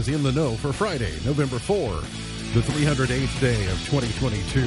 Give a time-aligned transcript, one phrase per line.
[0.00, 1.76] is in the know for Friday, November 4,
[2.56, 4.64] the 308th day of 2022.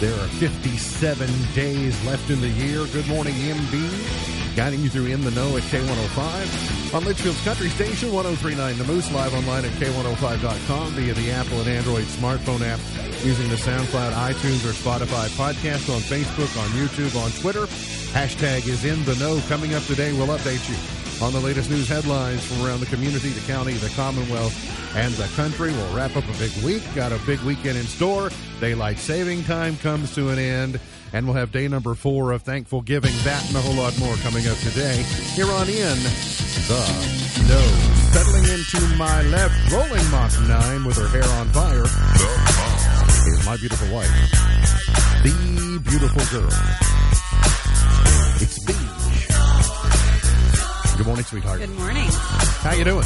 [0.00, 2.86] There are 57 days left in the year.
[2.86, 4.56] Good morning, MB.
[4.56, 9.12] Guiding you through In the Know at K105 on Leitchfield's Country Station 1039 The Moose,
[9.12, 12.80] live online at K105.com via the Apple and Android smartphone app
[13.22, 17.66] using the SoundCloud, iTunes, or Spotify podcast on Facebook, on YouTube, on Twitter.
[18.16, 19.40] Hashtag is in the know.
[19.48, 23.30] Coming up today, we'll update you on the latest news headlines from around the community,
[23.30, 24.54] the county, the Commonwealth,
[24.96, 25.72] and the country.
[25.72, 26.82] We'll wrap up a big week.
[26.94, 28.30] Got a big weekend in store.
[28.60, 30.80] Daylight saving time comes to an end.
[31.12, 33.12] And we'll have day number four of thankful giving.
[33.22, 35.02] That and a whole lot more coming up today
[35.34, 35.98] here on In
[36.66, 37.94] the Know.
[38.10, 43.56] Settling into my left, rolling Mach 9 with her hair on fire The is my
[43.56, 44.10] beautiful wife,
[45.22, 46.50] the beautiful girl.
[48.40, 48.83] It's Beach.
[50.96, 51.58] Good morning, sweetheart.
[51.58, 52.06] Good morning.
[52.08, 53.04] How you doing?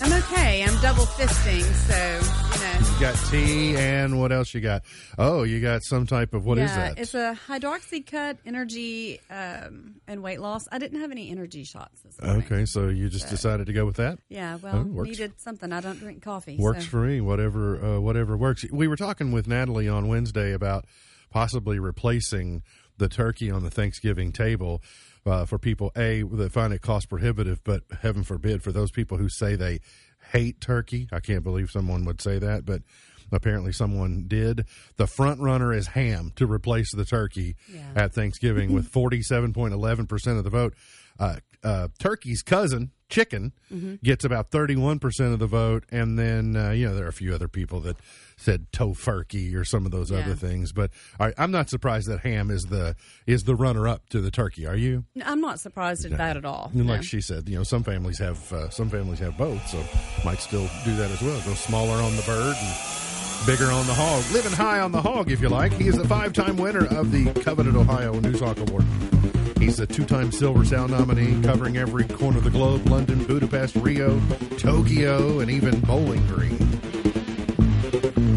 [0.00, 0.62] I'm okay.
[0.62, 2.94] I'm double fisting, so you know.
[2.94, 4.82] You got tea and what else you got?
[5.18, 6.98] Oh, you got some type of what is yeah, that?
[6.98, 10.62] it's a Hydroxycut energy um, and weight loss.
[10.70, 12.44] I didn't have any energy shots this morning.
[12.44, 14.20] okay, so you just decided to go with that?
[14.28, 15.10] Yeah, Oh, well, works.
[15.10, 15.72] needed something.
[15.72, 16.56] I don't drink coffee.
[16.56, 16.90] Works so.
[16.90, 17.20] for me.
[17.20, 18.64] Whatever, uh, whatever works.
[18.70, 20.84] We were talking with Natalie on Wednesday about
[21.30, 22.62] possibly replacing
[22.96, 24.80] the turkey on the Thanksgiving table.
[25.26, 29.16] Uh, for people a that find it cost prohibitive, but heaven forbid for those people
[29.16, 29.80] who say they
[30.32, 31.08] hate turkey.
[31.10, 32.82] I can't believe someone would say that, but
[33.32, 34.66] apparently someone did.
[34.98, 37.80] The front runner is ham to replace the turkey Yeah.
[37.96, 40.74] at Thanksgiving with forty seven point eleven percent of the vote.
[41.18, 43.52] Uh, uh, turkey's cousin chicken
[44.02, 45.84] gets about 31% of the vote.
[45.90, 47.96] And then uh, you know there are a few other people that
[48.36, 50.18] said tofurkey or some of those Yeah.
[50.20, 50.72] other things.
[50.72, 50.90] But
[51.20, 54.30] all right, i'm not surprised that ham is the is the runner up to the
[54.30, 54.66] turkey.
[54.66, 55.04] Are you?
[55.24, 56.70] I'm not surprised at that at all.
[56.74, 56.92] and No.
[56.94, 59.82] like she said you know some families have uh, some families have both so
[60.24, 61.40] might still do that as well.
[61.46, 64.24] Go smaller on the bird and bigger on the hog.
[64.32, 65.72] Living high on the hog if you like.
[65.74, 68.84] He is the five-time winner of the coveted ohio newshawk award
[69.64, 74.20] He's a two-time Silver Sound nominee, covering every corner of the globe: London, Budapest, Rio,
[74.58, 76.58] Tokyo, and even Bowling Green.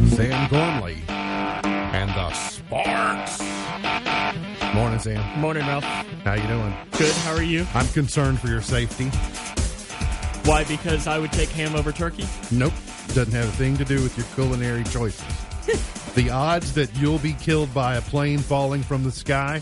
[0.08, 3.42] Sam Gormley and the Sparks.
[4.74, 5.40] Morning, Sam.
[5.42, 5.84] Morning, Ralph.
[5.84, 6.74] How you doing?
[6.92, 7.14] Good.
[7.16, 7.68] How are you?
[7.74, 9.10] I'm concerned for your safety.
[10.50, 10.64] Why?
[10.64, 12.26] Because I would take ham over turkey.
[12.52, 12.74] Nope,
[13.10, 15.26] doesn't have a thing to do with your culinary choices.
[16.16, 19.62] the odds that you'll be killed by a plane falling from the sky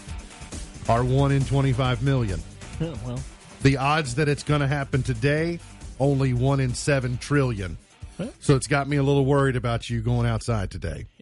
[0.87, 2.41] are one in 25 million.
[2.81, 3.19] Oh, well,
[3.61, 5.59] The odds that it's going to happen today,
[5.99, 7.77] only one in seven trillion.
[8.17, 8.27] Huh?
[8.39, 11.05] So it's got me a little worried about you going outside today.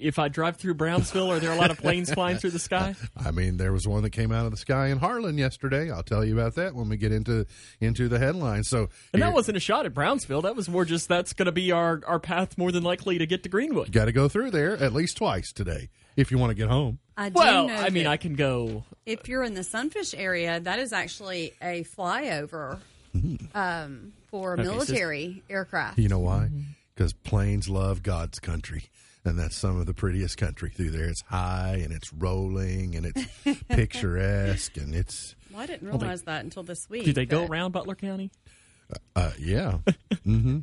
[0.00, 2.94] if I drive through Brownsville, are there a lot of planes flying through the sky?
[3.16, 5.90] I mean, there was one that came out of the sky in Harlan yesterday.
[5.90, 7.46] I'll tell you about that when we get into
[7.80, 8.68] into the headlines.
[8.68, 10.42] So, And that wasn't a shot at Brownsville.
[10.42, 13.26] That was more just that's going to be our, our path more than likely to
[13.26, 13.92] get to Greenwood.
[13.92, 16.98] got to go through there at least twice today if you want to get home.
[17.16, 18.84] I do Well, know I mean, I can go.
[19.06, 22.78] if you're in the Sunfish area, that is actually a flyover
[23.54, 25.98] um, for Okay, so- military aircraft.
[25.98, 26.48] You know why?
[26.94, 28.84] Because planes love God's country.
[29.24, 31.06] And that's some of the prettiest country through there.
[31.08, 36.22] It's high and it's rolling and it's picturesque and it's Well, I didn't they- realize
[36.22, 37.04] that until this week.
[37.04, 38.30] Do they go around Butler County?
[39.16, 39.78] Uh, yeah.
[40.22, 40.58] hmm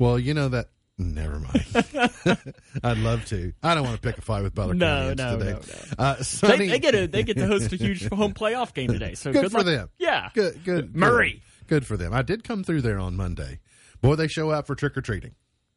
[0.00, 0.68] Well, you know that.
[0.98, 2.54] Never mind.
[2.84, 3.52] I'd love to.
[3.62, 5.52] I don't want to pick a fight with Butler No, no, today.
[5.52, 5.60] no,
[5.98, 8.88] Uh, They, Sonny, they get a they get to host a huge home playoff game
[8.92, 9.14] today.
[9.14, 9.66] So good, good, for luck.
[9.66, 9.88] them.
[9.98, 10.62] Yeah, Good.
[10.64, 10.94] Good.
[10.94, 11.42] Murray.
[11.66, 12.12] Good, good for them.
[12.12, 13.60] I did come through there on Monday.
[14.02, 15.34] Boy, they show up for trick or treating.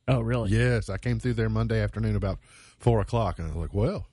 [0.07, 0.51] Oh, really?
[0.51, 2.39] Yes, I came through there Monday afternoon about
[2.77, 4.07] four o'clock, and I was like, "Well,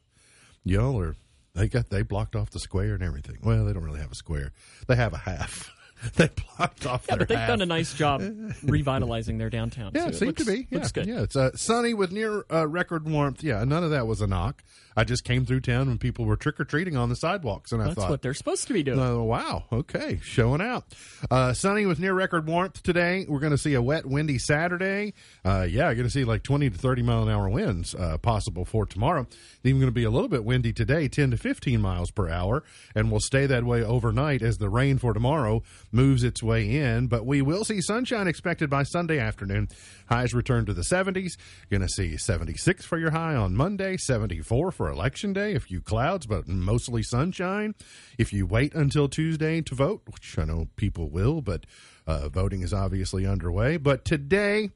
[0.64, 1.16] y'all are
[1.54, 3.38] they got they blocked off the square and everything.
[3.42, 4.52] Well, they don't really have a square;
[4.86, 5.70] they have a half.
[6.16, 7.04] they blocked off.
[7.08, 7.48] Yeah, their but they've half.
[7.48, 8.22] done a nice job
[8.62, 9.92] revitalizing their downtown.
[9.94, 10.08] Yeah, too.
[10.10, 10.68] it seemed looks, to be.
[10.70, 11.06] Yeah, Looks good.
[11.06, 13.42] Yeah, it's uh, sunny with near uh, record warmth.
[13.42, 14.62] Yeah, none of that was a knock.
[14.96, 17.80] I just came through town when people were trick or treating on the sidewalks, and
[17.80, 19.00] I That's thought, what they're supposed to be doing.
[19.00, 19.64] Oh, wow.
[19.72, 20.20] Okay.
[20.22, 20.84] Showing out.
[21.30, 23.24] Uh, sunny with near record warmth today.
[23.28, 25.14] We're going to see a wet, windy Saturday.
[25.44, 28.18] Uh, yeah, you're going to see like 20 to 30 mile an hour winds uh,
[28.18, 29.26] possible for tomorrow.
[29.64, 32.62] Even going to be a little bit windy today, 10 to 15 miles per hour,
[32.94, 37.06] and we'll stay that way overnight as the rain for tomorrow moves its way in.
[37.06, 39.68] But we will see sunshine expected by Sunday afternoon.
[40.08, 41.32] Highs return to the 70s.
[41.70, 45.54] Going to see 76 for your high on Monday, 74 for election day.
[45.54, 47.74] A few clouds, but mostly sunshine.
[48.18, 51.66] If you wait until Tuesday to vote, which I know people will, but
[52.06, 53.76] uh, voting is obviously underway.
[53.76, 54.70] But today,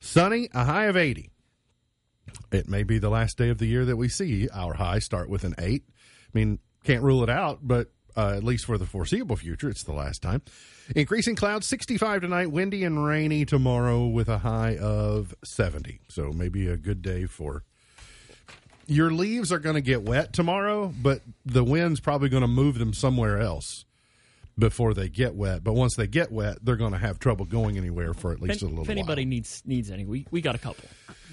[0.00, 1.30] sunny, a high of 80.
[2.50, 5.28] It may be the last day of the year that we see our high start
[5.28, 5.82] with an 8.
[5.86, 5.92] I
[6.32, 9.68] mean, can't rule it out, but uh, at least for the foreseeable future.
[9.68, 10.42] It's the last time.
[10.94, 16.00] Increasing clouds, 65 tonight, windy and rainy tomorrow with a high of 70.
[16.08, 17.64] So maybe a good day for.
[18.86, 22.78] Your leaves are going to get wet tomorrow, but the wind's probably going to move
[22.78, 23.84] them somewhere else
[24.58, 25.64] before they get wet.
[25.64, 28.56] But once they get wet, they're going to have trouble going anywhere for at least
[28.56, 29.28] If, a little if anybody while.
[29.30, 30.84] needs needs any, we we got a couple.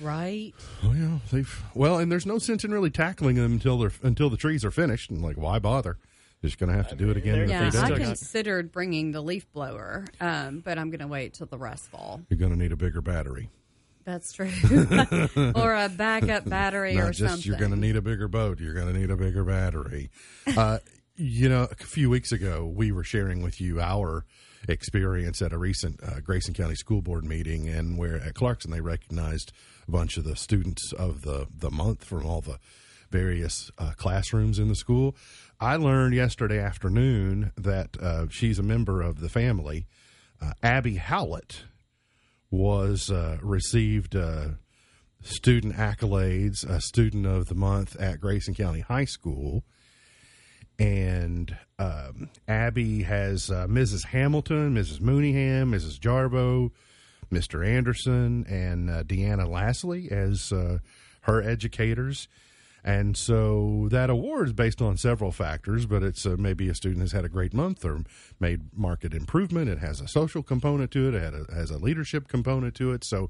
[0.01, 0.54] Right.
[0.84, 4.30] Oh yeah, they've well, and there's no sense in really tackling them until they're until
[4.30, 5.10] the trees are finished.
[5.10, 5.98] And like, why bother?
[6.42, 7.36] Just going to have to do it again.
[7.40, 7.98] in a Yeah, few I days.
[7.98, 11.88] got- considered bringing the leaf blower, um, but I'm going to wait till the rest
[11.90, 12.22] fall.
[12.30, 13.50] You're going to need a bigger battery.
[14.09, 14.50] That's true.
[15.56, 17.47] or a backup battery or just something.
[17.47, 18.59] you're going to need a bigger boat.
[18.59, 20.09] You're going to need a bigger battery.
[20.57, 20.79] Uh,
[21.15, 24.25] you know, a few weeks ago, we were sharing with you our
[24.67, 28.81] experience at a recent uh, Grayson County School Board meeting, and where at Clarkson they
[28.81, 29.51] recognized
[29.88, 32.57] a bunch of the students of the the month from all the
[33.11, 35.15] various uh, classrooms in the school.
[35.59, 39.85] I learned yesterday afternoon that uh, she's a member of the family.
[40.41, 41.63] Uh, Abby Howlett
[42.51, 44.50] was uh, received uh,
[45.22, 49.63] student accolades, a student of the month at Grayson County High School.
[50.78, 54.06] And um, Abby has uh, Mrs.
[54.06, 55.01] Hamilton, Mrs.
[55.01, 56.00] Mooneyham, Mrs.
[56.00, 56.72] Jarbo,
[57.31, 57.68] Mr.
[57.68, 60.80] Anderson, and uh, Deanna Lastly as uh,
[61.22, 62.28] her educators.
[62.84, 67.02] And so that award is based on several factors, but it's uh, maybe a student
[67.02, 68.04] has had a great month or
[68.40, 69.70] made market improvement.
[69.70, 71.16] It has a social component to it.
[71.16, 73.04] It a, has a leadership component to it.
[73.04, 73.30] So,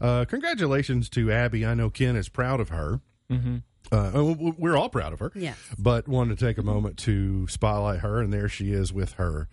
[0.00, 1.64] uh, congratulations to Abby.
[1.64, 3.00] I know Ken is proud of her.
[3.30, 3.56] Mm-hmm.
[3.92, 5.32] Uh, w- w- we're all proud of her.
[5.34, 5.56] Yes.
[5.78, 9.48] But wanted to take a moment to spotlight her, and there she is with her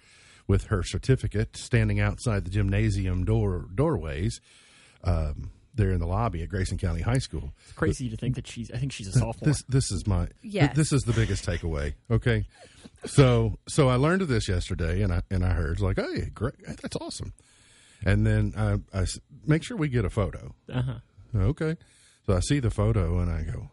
[0.48, 4.42] with her certificate, standing outside the gymnasium door doorways.
[5.04, 7.54] Um, there in the lobby at Grayson County High School.
[7.64, 8.70] It's crazy to think that she's.
[8.72, 9.48] I think she's a sophomore.
[9.48, 10.76] This this is my Yes.
[10.76, 11.94] this is the biggest takeaway.
[12.10, 12.46] Okay,
[13.06, 16.30] so so I learned of this yesterday, and I and I heard it's like, hey,
[16.34, 17.34] great, that's awesome.
[18.04, 19.06] And then I, I
[19.46, 20.56] make sure we get a photo.
[20.74, 20.96] uh-huh.
[21.36, 21.78] Okay,
[22.26, 23.70] so I see the photo and I go,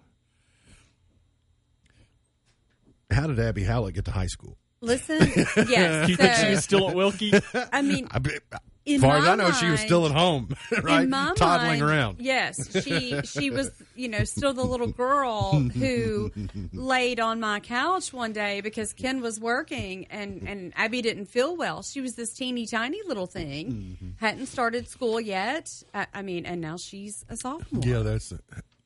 [3.11, 4.59] how did Abby Howlett get to high school?
[4.81, 5.19] Listen,
[5.69, 6.07] yes.
[6.07, 7.69] Do you think she was still at Wilkey?
[7.73, 8.39] I mean, I, be-
[8.87, 11.81] In as far as I know, she was still at home, right, in my toddling
[11.81, 12.17] mind, around.
[12.21, 16.31] Yes, she she was, you know, still the little girl who
[16.73, 21.57] laid on my couch one day because Ken was working and and Abby didn't feel
[21.57, 21.83] well.
[21.83, 24.09] She was this teeny tiny little thing, Mm-hmm.
[24.25, 25.83] hadn't started school yet.
[25.93, 27.83] I, I mean, and now she's a sophomore.
[27.85, 28.33] Yeah, that's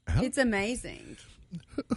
[0.08, 1.18] how, It's amazing.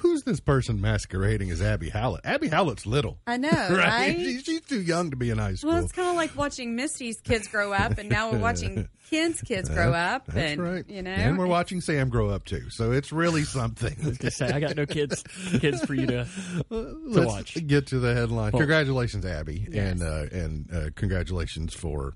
[0.02, 2.26] Who's this person masquerading as Abby Howlett?
[2.26, 3.18] Abby Howlett's little.
[3.28, 3.70] I know, right?
[3.72, 4.16] right?
[4.18, 5.72] She- she's too young to be in high school.
[5.72, 9.42] Well, it's kind of like watching Misty's kids grow up, and now we're watching Ken's
[9.42, 10.90] kids grow up, That's and right.
[10.90, 12.70] you know, and we're watching Sam grow up too.
[12.72, 13.96] So it's really I something.
[14.04, 15.24] was gonna say I got no kids
[15.60, 16.28] kids for you to
[16.70, 17.68] Let's watch.
[17.68, 18.52] get to the headline.
[18.52, 19.92] Well- congratulations, Abby, Yes.
[19.92, 22.14] and uh, and uh, congratulations for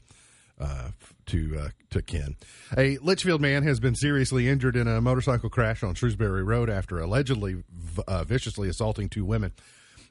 [0.59, 0.89] uh,
[1.29, 2.35] to uh, to Ken.
[2.77, 6.99] A Leitchfield man has been seriously injured in a motorcycle crash on Shrewsbury Road after
[6.99, 7.63] allegedly
[8.07, 9.53] uh, viciously assaulting two women.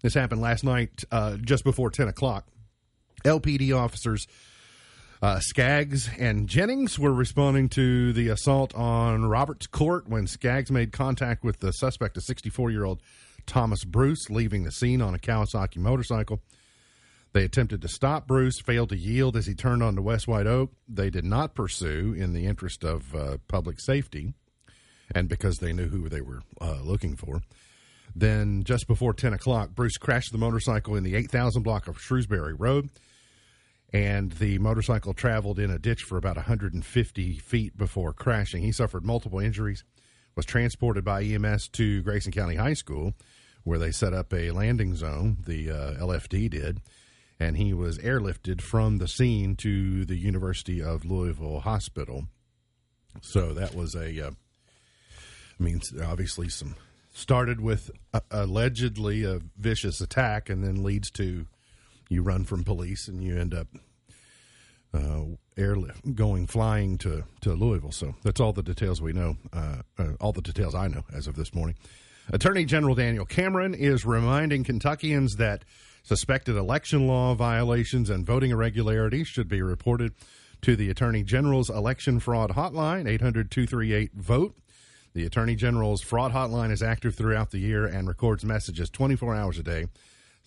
[0.03, 2.47] This happened last night, uh, just before ten o'clock.
[3.25, 4.27] LPD officers
[5.21, 10.93] uh, Skaggs and Jennings were responding to the assault on Roberts Court when Skaggs made
[10.93, 13.01] contact with the suspect, a 64 year old
[13.47, 16.41] Thomas Bruce, leaving the scene on a Kawasaki motorcycle.
[17.33, 20.73] They attempted to stop Bruce, failed to yield as he turned onto West White Oak.
[20.89, 24.35] They did not pursue in the interest of uh, public safety
[25.15, 27.43] and because they knew who they were uh, looking for.
[28.15, 32.55] Then, just before 10 o'clock, Bruce crashed the motorcycle in the 8000 block of Shrewsbury
[32.55, 32.91] Road
[33.93, 38.63] and the motorcycle traveled in a ditch for about 150 feet before crashing.
[38.63, 39.85] He suffered multiple injuries,
[40.37, 43.15] was transported by EMS to Grayson County High School,
[43.65, 46.81] where they set up a landing zone, the uh, LFD did,
[47.41, 52.25] and he was airlifted from the scene to the University of Louisville Hospital.
[53.23, 56.75] So that was a, uh, I mean, obviously some
[57.13, 61.47] started with uh, allegedly a vicious attack and then leads to
[62.09, 63.67] you run from police and you end up
[64.95, 65.23] uh,
[65.57, 67.93] airlift going flying to, to Louisville.
[67.93, 71.27] So that's all the details we know, uh, uh, all the details I know as
[71.27, 71.77] of this morning.
[72.33, 75.65] Attorney General Daniel Cameron is reminding Kentuckians that
[76.03, 80.13] suspected election law violations and voting irregularities should be reported
[80.63, 84.55] to the Attorney General's election fraud hotline, 800 238 VOTE.
[85.15, 89.59] The Attorney General's fraud hotline is active throughout the year and records messages 24 hours
[89.59, 89.87] a day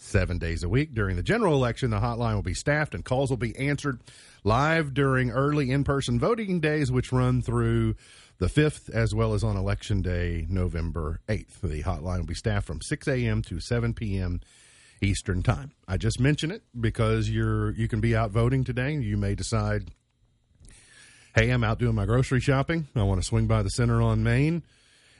[0.01, 0.93] seven days a week.
[0.93, 4.01] During the general election, the hotline will be staffed and calls will be answered
[4.43, 7.95] live during early in person voting days, which run through
[8.39, 11.61] the 5th, as well as on Election Day, November 8th.
[11.61, 13.43] The hotline will be staffed from 6 a.m.
[13.43, 14.41] to 7 p.m.
[15.01, 15.71] Eastern Time.
[15.87, 18.93] I just mention it because you're you can be out voting today.
[18.93, 19.91] You may decide,
[21.35, 22.87] hey, I'm out doing my grocery shopping.
[22.95, 24.63] I want to swing by the center on Main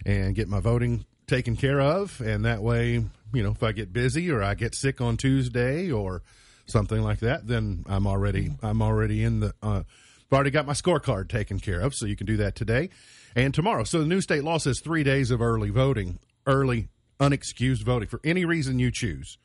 [0.06, 3.94] and get my voting taken care of, and that way, you know, if I get
[3.94, 6.22] busy or I get sick on Tuesday or
[6.66, 9.54] something like that, then I'm already I'm already in the.
[9.62, 9.84] Uh,
[10.32, 12.90] I've already got my scorecard taken care of, so you can do that today
[13.36, 13.84] and tomorrow.
[13.84, 16.88] So the new state law says three days of early voting, early
[17.20, 19.38] unexcused voting for any reason you choose,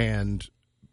[0.00, 0.44] and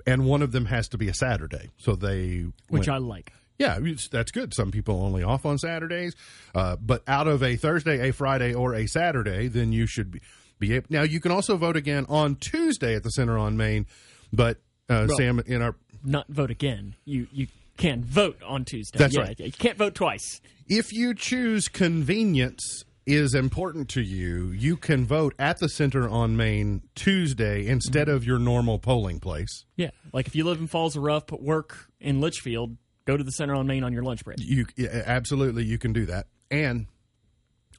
[0.05, 1.69] and one of them has to be a Saturday.
[1.77, 3.33] So they which went- I like.
[3.59, 3.79] yeah,
[4.11, 4.53] that's good.
[4.53, 6.15] Some people only off on Saturdays,
[6.55, 10.21] uh, but out of a Thursday, a Friday, or a Saturday, then you should be,
[10.59, 10.87] be able.
[10.89, 13.85] Now you can also vote again on Tuesday at the Center on Main,
[14.31, 14.57] but
[14.89, 16.95] uh, Well- Sam in our Not vote again.
[17.05, 17.47] You you
[17.77, 18.97] can vote on Tuesday.
[18.97, 19.39] That's Yeah, right.
[19.39, 20.41] You can't vote twice.
[20.67, 26.35] if you choose convenience is important to you, you can vote at the Center on
[26.35, 29.65] Main Tuesday instead of your normal polling place.
[29.77, 33.23] Yeah, like if you live in Falls of Rough but work in Leitchfield, go to
[33.23, 34.37] the Center on Main on your lunch break.
[34.39, 36.27] You yeah, absolutely you can do that.
[36.51, 36.87] And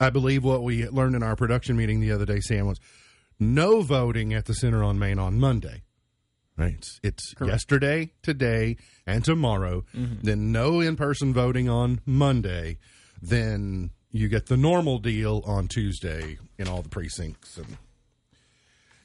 [0.01, 2.81] I believe what we learned in our production meeting the other day, Sam, was
[3.39, 5.83] no voting at the Center on Main on Monday.
[6.57, 6.75] Right?
[6.75, 9.85] It's, it's yesterday, today, and tomorrow.
[9.95, 10.23] Mm-hmm.
[10.23, 12.79] Then no in-person voting on Monday.
[13.23, 17.77] Then you get the normal deal on Tuesday in all the precincts and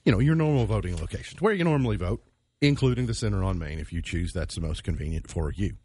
[0.06, 2.24] you know your normal voting locations where you normally vote,
[2.62, 5.78] including the Center on Main if you choose that's the most convenient for you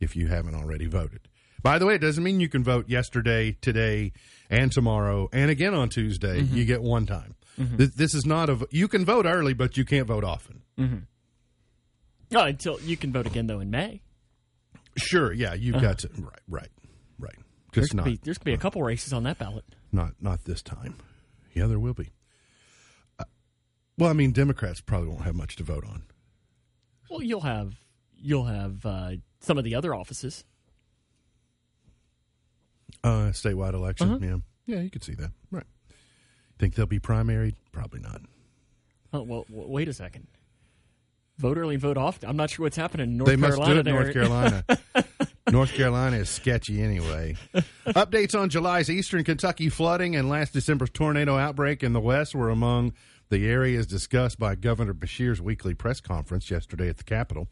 [0.00, 1.20] if you haven't already voted.
[1.62, 4.12] By the way, it doesn't mean you can vote yesterday, today,
[4.50, 6.42] and tomorrow, and again on Tuesday.
[6.42, 6.56] Mm-hmm.
[6.56, 7.36] You get one time.
[7.58, 7.76] Mm-hmm.
[7.76, 8.68] This, this is not a.
[8.70, 10.62] You can vote early, but you can't vote often.
[12.34, 14.02] Oh, until you can vote again though in May.
[14.96, 15.86] Sure, yeah, you've uh-huh.
[15.86, 16.10] got to.
[16.18, 16.68] Right, right,
[17.76, 17.82] right.
[17.82, 19.64] There's gonna, not, be, there's gonna be a couple races on that ballot.
[19.92, 20.96] not, not this time.
[21.54, 22.10] Yeah, there will be.
[23.18, 23.24] Uh,
[23.98, 26.02] well, I mean, Democrats probably won't have much to vote on.
[27.10, 27.74] Well, you'll have
[28.16, 30.44] you'll have uh, some of the other offices.
[33.02, 34.18] Uh, statewide election, Uh-huh.
[34.66, 35.30] yeah, yeah, you could see that.
[35.50, 35.64] Right.
[36.58, 37.54] Think they'll be primaried?
[37.70, 38.22] Probably not.
[39.12, 40.26] Oh well, wait a second.
[41.38, 42.28] Vote early, vote often.
[42.28, 43.82] I'm not sure what's happening in North they must Carolina.
[43.82, 44.12] do it in North.
[44.14, 44.64] Carolina.
[45.50, 47.36] North Carolina is sketchy anyway.
[47.86, 52.48] Updates on July's eastern Kentucky flooding and last December's tornado outbreak in the West were
[52.48, 52.94] among
[53.28, 57.48] the areas discussed by Governor Beshear's weekly press conference yesterday at the Capitol.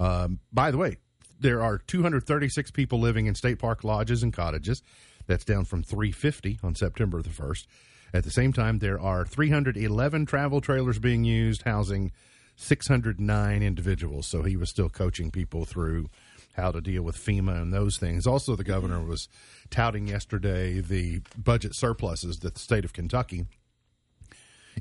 [0.00, 0.96] Um, by the way,
[1.38, 4.82] there are 236 people living in state park lodges and cottages.
[5.26, 7.66] That's down from 350 on September the 1st.
[8.14, 12.10] At the same time, there are 311 travel trailers being used, housing
[12.56, 14.26] 609 individuals.
[14.26, 16.08] So he was still coaching people through
[16.58, 18.26] how to deal with FEMA and those things.
[18.26, 19.28] Also, the governor was
[19.70, 23.46] touting yesterday the budget surpluses that the state of Kentucky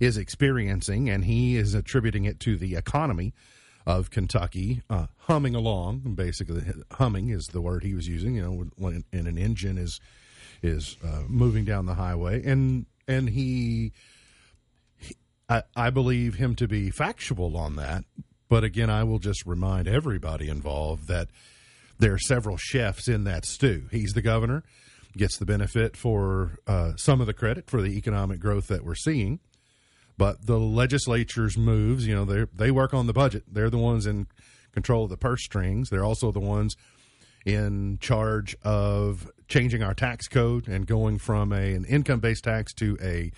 [0.02, 3.34] is experiencing, and he is attributing it to the economy
[3.86, 6.00] of Kentucky uh, humming along.
[6.16, 8.36] Basically, humming is the word he was using.
[8.36, 10.00] You know, when, when an engine is
[10.64, 13.94] is uh, moving down the highway, and and he,
[15.48, 18.04] I, I believe him to be factual on that.
[18.50, 21.28] But again, I will just remind everybody involved that
[22.00, 23.88] there are several chefs in that stew.
[23.92, 24.64] He's the governor,
[25.16, 28.96] gets the benefit for uh, some of the credit for the economic growth that we're
[28.96, 29.40] seeing.
[30.18, 33.44] But the legislature's moves, you know, they they work on the budget.
[33.52, 34.28] They're the ones in
[34.72, 35.90] control of the purse strings.
[35.90, 36.76] They're also the ones
[37.46, 42.74] in charge of changing our tax code and going from a, an income based tax
[42.74, 43.32] to a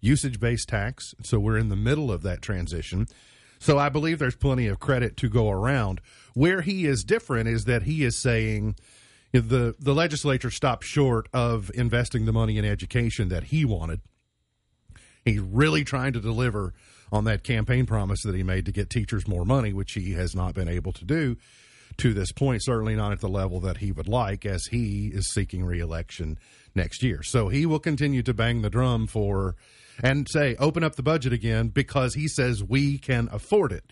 [0.00, 1.14] usage based tax.
[1.22, 3.06] So we're in the middle of that transition.
[3.58, 6.00] So I believe there's plenty of credit to go around.
[6.36, 8.76] Where he is different is that he is saying
[9.32, 14.02] the the legislature stopped short of investing the money in education that he wanted.
[15.24, 16.74] He's really trying to deliver
[17.10, 20.34] on that campaign promise that he made to get teachers more money, which he has
[20.34, 21.38] not been able to do
[21.96, 25.32] to this point, certainly not at the level that he would like, as he is
[25.32, 26.38] seeking reelection
[26.74, 27.22] next year.
[27.22, 29.56] So he will continue to bang the drum for
[30.02, 33.90] and say, open up the budget again because he says we can afford it.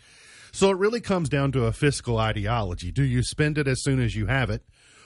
[0.54, 2.92] So it really comes down to a fiscal ideology.
[2.92, 4.62] Do you spend it as soon as you have it?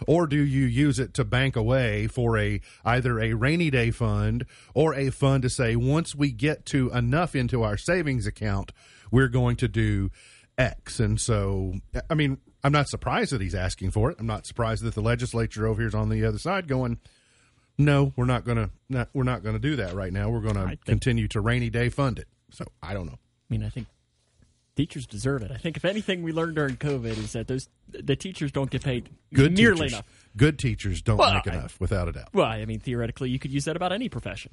[0.07, 4.45] Or do you use it to bank away for a either a rainy day fund
[4.75, 8.73] or a fund to say once we get to enough into our savings account,
[9.11, 10.11] we're going to do
[10.59, 11.01] X.
[11.01, 11.73] And so,
[12.11, 14.19] I mean, I'm not surprised that he's asking for it.
[14.21, 16.99] I'm not surprised that the legislature over here is on the other side going,
[17.79, 20.29] no, we're not going to we're not going to do that right now.
[20.29, 22.29] We're going to continue to rainy day fund it.
[22.51, 23.19] So I don't know.
[23.51, 23.87] I mean, I think
[24.79, 25.51] teachers deserve it.
[25.51, 28.85] I think if anything we learned during COVID is that those the teachers don't get
[28.85, 30.07] paid Good nearly teachers, enough.
[30.37, 32.29] Good teachers don't Well, make I- enough, without a doubt.
[32.33, 34.53] Well, I mean, theoretically, you could use that about any profession.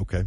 [0.00, 0.24] Okay.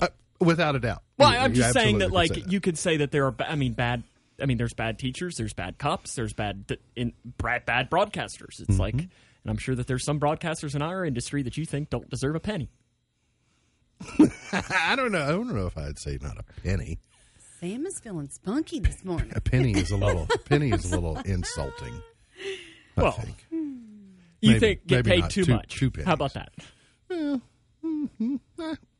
[0.00, 0.08] Uh,
[0.40, 1.02] without a doubt.
[1.18, 3.34] Well, You- I'm just saying that, like, say you could say that there are.
[3.40, 4.02] I mean, bad.
[4.40, 5.36] I mean, there's bad teachers.
[5.36, 6.14] There's bad cops.
[6.14, 8.60] There's bad in bad, bad broadcasters.
[8.60, 9.06] It's like, Mm-hmm.
[9.44, 12.34] and I'm sure that there's some broadcasters in our industry that you think don't deserve
[12.34, 12.70] a penny.
[14.52, 15.22] I don't know.
[15.22, 16.98] I don't know if I'd say not a penny.
[17.60, 19.32] Sam is feeling spunky this morning.
[19.34, 20.26] A penny is a little.
[20.34, 22.02] a penny is a little insulting.
[22.96, 23.46] I Well, think.
[23.50, 23.80] You
[24.42, 25.30] Maybe- think get maybe paid not.
[25.30, 25.74] too Two- much?
[25.74, 26.06] two pennies.
[26.06, 26.52] How about that?
[27.10, 28.36] Mm-hmm.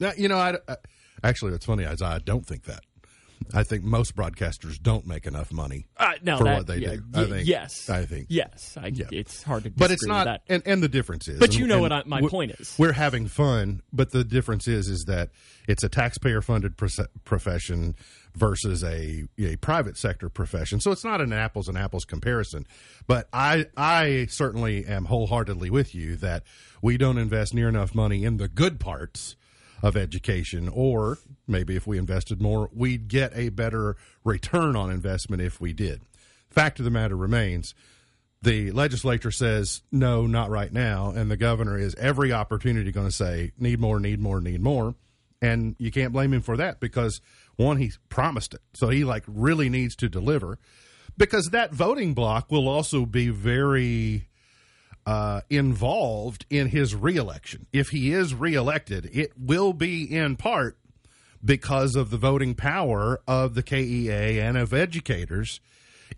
[0.01, 0.77] Now, you know, I, I-
[1.23, 1.85] actually, it's funny.
[1.85, 2.81] Is I don't think that.
[3.55, 6.97] I think most broadcasters don't make enough money Uh, no, for that, what they yeah,
[6.97, 7.03] do.
[7.15, 7.49] I y- think.
[7.49, 8.27] yes, I think.
[8.29, 8.77] yes.
[8.81, 10.25] I, It's hard to, but it's not.
[10.25, 10.43] that.
[10.49, 11.39] And, and the difference is.
[11.39, 12.75] But and- you know what I- my point is.
[12.79, 15.31] We're having fun, but the difference is, is that
[15.69, 17.95] it's a taxpayer-funded proce- profession
[18.35, 20.79] versus a a private sector profession.
[20.81, 22.67] So it's not an apples and apples comparison.
[23.07, 26.43] But I I certainly am wholeheartedly with you that
[26.83, 29.37] we don't invest near enough money in the good parts
[29.83, 30.69] of education.
[30.69, 35.73] Or maybe if we invested more we'd get a better return on investment if we
[35.73, 36.03] did.
[36.51, 37.75] Fact of the matter remains
[38.43, 41.11] the legislature says no not right now.
[41.11, 44.95] And the governor is every opportunity going to say need more need more need more.
[45.43, 47.21] And you can't blame him for that because
[47.57, 48.61] one he promised it.
[48.75, 50.59] So he like really needs to deliver.
[51.19, 54.29] Because that voting block will also be very
[55.07, 57.67] uh, involved in his reelection.
[57.73, 60.77] If he is reelected, it will be in part
[61.45, 65.61] because of the voting power of the KEA and of educators.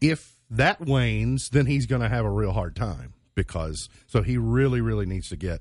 [0.01, 4.39] If that wanes, then he's going to have a real hard time because so he
[4.39, 5.61] really, really needs to get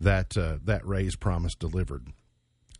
[0.00, 2.06] that uh, that raise promise delivered.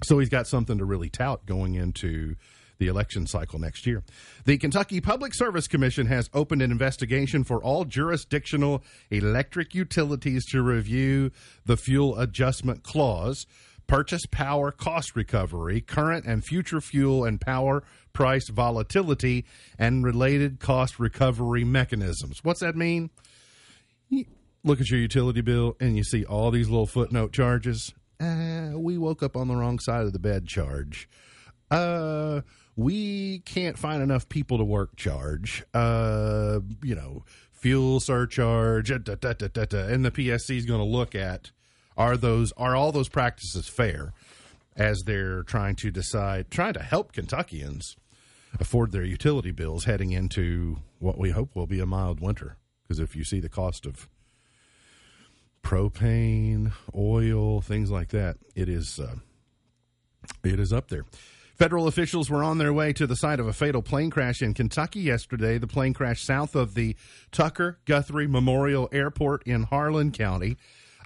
[0.05, 2.37] So he's got something to really tout going into
[2.81, 4.03] the election cycle next year.
[4.47, 10.63] The Kentucky Public Service Commission has opened an investigation for all jurisdictional electric utilities to
[10.63, 11.31] review
[11.65, 13.47] the fuel adjustment clause,
[13.87, 19.45] purchase power cost recovery, current and future fuel and power price volatility,
[19.79, 22.41] and related cost recovery mechanisms.
[22.43, 23.11] What's that mean?
[24.65, 27.95] Look at your utility bill and you see all these little footnote charges.
[28.19, 31.09] Uh, we woke up on the wrong side of the bed charge.
[31.71, 32.41] Uh,
[32.77, 35.65] we can't find enough people to work charge.
[35.75, 39.79] Uh, you know, fuel surcharge, da, da, da, da, da.
[39.87, 41.51] and the PSC is going to look at
[41.97, 44.13] are those are all those practices fair
[44.77, 47.97] as they're trying to decide, trying to help Kentuckians
[48.59, 52.57] afford their utility bills heading into what we hope will be a mild winter.
[52.83, 54.09] Because if you see the cost of
[55.63, 59.17] propane, oil, things like that, it is uh,
[60.43, 61.05] it is up there.
[61.61, 64.55] Federal officials were on their way to the site of a fatal plane crash in
[64.55, 65.59] Kentucky yesterday.
[65.59, 66.97] The plane crashed south of the
[67.33, 70.57] Tucker Guthrie Memorial Airport in Harlan County.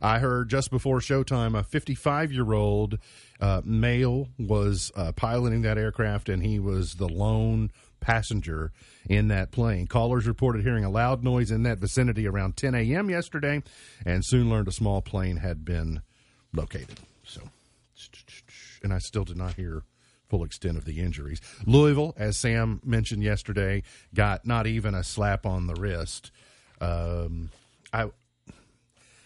[0.01, 3.01] I heard just before showtime a 55 year old
[3.40, 8.71] uh, male was uh, piloting that aircraft, and he was the lone passenger
[9.11, 9.88] in that plane.
[9.88, 13.11] Callers reported hearing a loud noise in that vicinity around 10 a.m.
[13.11, 13.61] yesterday,
[14.07, 16.01] and soon learned a small plane had been
[16.53, 17.01] located.
[17.25, 17.40] So,
[18.85, 19.83] and I still did not hear
[20.29, 21.41] full extent of the injuries.
[21.67, 23.83] Louisville, as Sam mentioned yesterday,
[24.15, 26.31] got not even a slap on the wrist.
[26.81, 27.51] Um,
[27.93, 28.11] I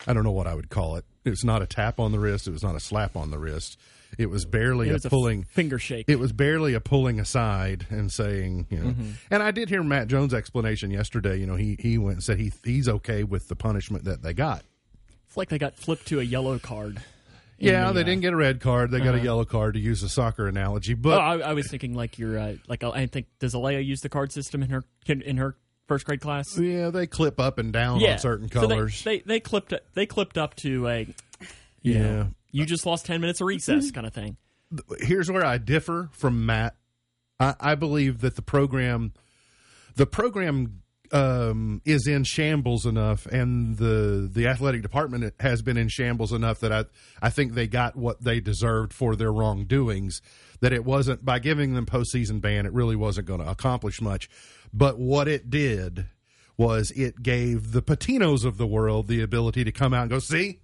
[0.06, 1.04] I don't know what I would call it.
[1.24, 2.46] It was not a tap on the wrist.
[2.46, 3.78] It was not a slap on the wrist.
[4.16, 6.06] It was barely It a was a pulling finger shake.
[6.08, 8.94] It was barely a pulling aside and saying, you know.
[9.30, 11.36] And I did hear Matt Jones' explanation yesterday.
[11.36, 14.32] You know, he he went and said he he's okay with the punishment that they
[14.32, 14.62] got.
[15.26, 17.02] It's like they got flipped to a yellow card.
[17.58, 18.90] Yeah, the, they uh, didn't get a red card.
[18.90, 19.24] They got a uh-huh.
[19.24, 20.92] yellow card to use a soccer analogy.
[20.94, 24.00] Oh, But I, I was thinking like your uh, like I think does Alea use
[24.00, 26.58] the card system in her in her first grade class?
[26.58, 29.02] yeah, they clip up and down yeah, on certain So they- colors.
[29.04, 31.00] they, they clipped they clipped up to a
[31.82, 32.02] you Yeah.
[32.02, 34.36] know, you just lost ten minutes of recess kind of thing.
[35.00, 36.76] here's where I differ from Matt.
[37.40, 39.12] I, I believe that the program,
[39.96, 45.88] the program um, is in shambles enough, and the the athletic department has been in
[45.88, 46.84] shambles enough that I
[47.20, 50.20] I think they got what they deserved for their wrongdoings.
[50.60, 54.28] That it wasn't by giving them postseason ban, it really wasn't going to accomplish much.
[54.72, 56.06] But what it did
[56.56, 60.18] was it gave the Pitinos of the world the ability to come out and go,
[60.18, 60.58] see,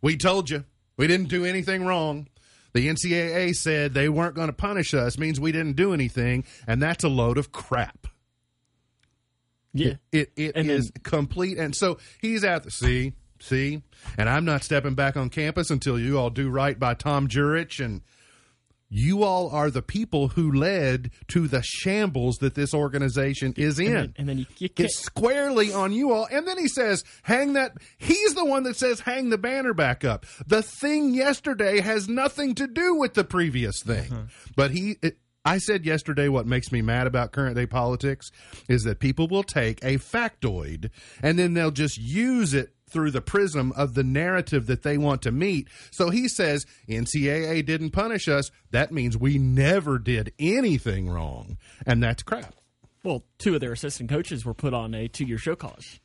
[0.00, 0.64] we told you.
[0.96, 2.28] We didn't do anything wrong.
[2.72, 6.80] The NCAA said they weren't going to punish us, means we didn't do anything, and
[6.80, 8.06] that's a load of crap.
[9.72, 13.82] Yeah, It it And is complete and so he's at the see, see,
[14.18, 17.78] and I'm not stepping back on campus until you all do right by Tom Jurich
[17.78, 18.02] and
[18.92, 23.86] You all are the people who led to the shambles that this organization is in.
[23.86, 26.26] And then, and then you, you it's squarely on you all.
[26.30, 27.76] And then he says, hang that.
[27.98, 30.26] He's the one that says, hang the banner back up.
[30.44, 34.12] The thing yesterday has nothing to do with the previous thing.
[34.12, 34.22] Uh-huh.
[34.56, 34.96] But he.
[35.02, 38.30] It, I said yesterday what makes me mad about current day politics
[38.68, 40.90] is that people will take a factoid
[41.22, 45.22] and then they'll just use it through the prism of the narrative that they want
[45.22, 45.68] to meet.
[45.90, 48.50] So he says NCAA didn't punish us.
[48.72, 51.56] That means we never did anything wrong.
[51.86, 52.54] And that's crap.
[53.04, 56.00] well, two of their assistant coaches were put on a two-year show cause.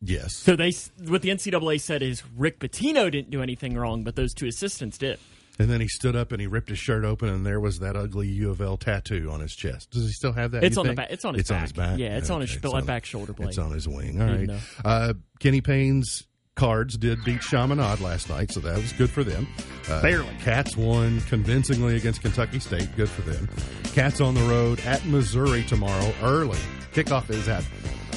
[0.00, 0.34] Yes.
[0.34, 0.72] So they,
[1.06, 4.98] what the NCAA said is Rick Pitino didn't do anything wrong, but those two assistants
[4.98, 5.18] did.
[5.58, 7.94] And then he stood up and he ripped his shirt open, and there was that
[7.94, 9.90] ugly U of L tattoo on his chest.
[9.90, 10.64] Does he still have that?
[10.64, 11.62] It's on the back- it's on his It's on back.
[11.62, 11.98] his back.
[11.98, 13.50] Yeah, it's on his Okay, sh- on- back shoulder blade.
[13.50, 14.20] It's on his wing.
[14.20, 14.50] All right.
[14.84, 19.46] Uh, Kenny Payne's Cards did beat Chaminade last night, so that was good for them.
[19.88, 20.34] Uh, Barely.
[20.42, 22.88] Cats won convincingly against Kentucky State.
[22.96, 23.48] Good for them.
[23.94, 26.58] Cats on the road at Missouri tomorrow early.
[26.92, 27.64] Kickoff is at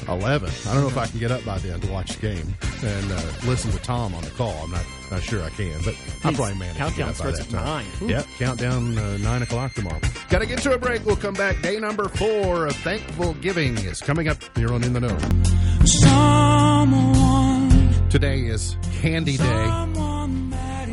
[0.08, 0.50] 11.
[0.68, 3.12] I don't know if I can get up by then to watch the game and
[3.12, 4.52] uh, listen to Tom on the call.
[4.64, 7.08] I'm not, not sure I can, but I'll Please, probably manage to countdown get up
[7.08, 7.66] by starts that at time.
[7.66, 7.86] nine.
[8.04, 8.08] Ooh.
[8.14, 10.00] Yep, countdown uh, 9 o'clock tomorrow.
[10.30, 11.06] Got to get to a break.
[11.06, 11.62] We'll come back.
[11.62, 15.18] Day number four of Thankful Giving is coming up here on In the Know.
[15.86, 19.66] Someone, Today is Candy Day.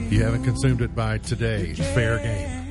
[0.06, 2.61] If you haven't consumed it by today, fair game.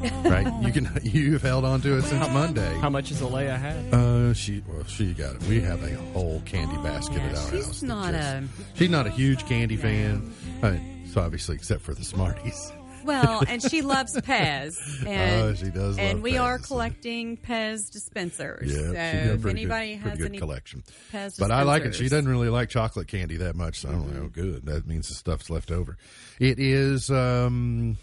[0.00, 0.46] Right?
[0.62, 2.76] You can you've held on to it since Monday.
[2.80, 3.94] How much is Alea had?
[3.94, 5.42] Uh, she well, she got it.
[5.44, 7.80] We have a whole candy basket at our she's house.
[7.80, 10.32] that not a- She's not a huge candy fan.
[10.62, 12.72] I mean, so obviously, except for the Smarties.
[13.04, 14.76] Well, and she loves Pez.
[15.06, 18.70] And, Oh, she does And love we are collecting Pez dispensers.
[18.70, 20.82] Yeah, so she got a if pretty anybody good, has pretty good any collection.
[21.12, 21.94] Pez But I like it.
[21.94, 22.10] She dispensers.
[22.10, 23.80] doesn't really like chocolate candy that much.
[23.80, 24.28] So I don't know.
[24.28, 24.66] Good.
[24.66, 25.96] That means the stuff's left over.
[26.38, 27.10] It is.
[27.10, 27.96] um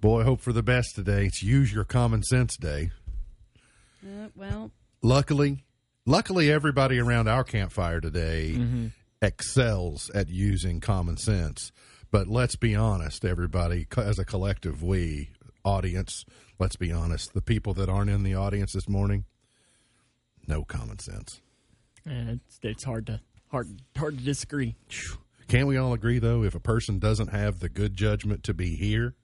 [0.00, 1.26] Boy, hope for the best today.
[1.26, 2.90] It's use your common sense day.
[4.04, 5.64] Uh, well, luckily
[6.06, 8.90] luckily everybody around our campfire today
[9.22, 11.72] excels at using common sense
[12.10, 15.30] but let's be honest everybody as a collective we
[15.64, 16.26] audience
[16.58, 19.24] let's be honest the people that aren't in the audience this morning
[20.46, 21.40] no common sense
[22.04, 24.74] And it's, it's hard to hard hard to disagree.
[25.48, 28.76] can't we all agree though if a person doesn't have the good judgment to be
[28.76, 29.14] here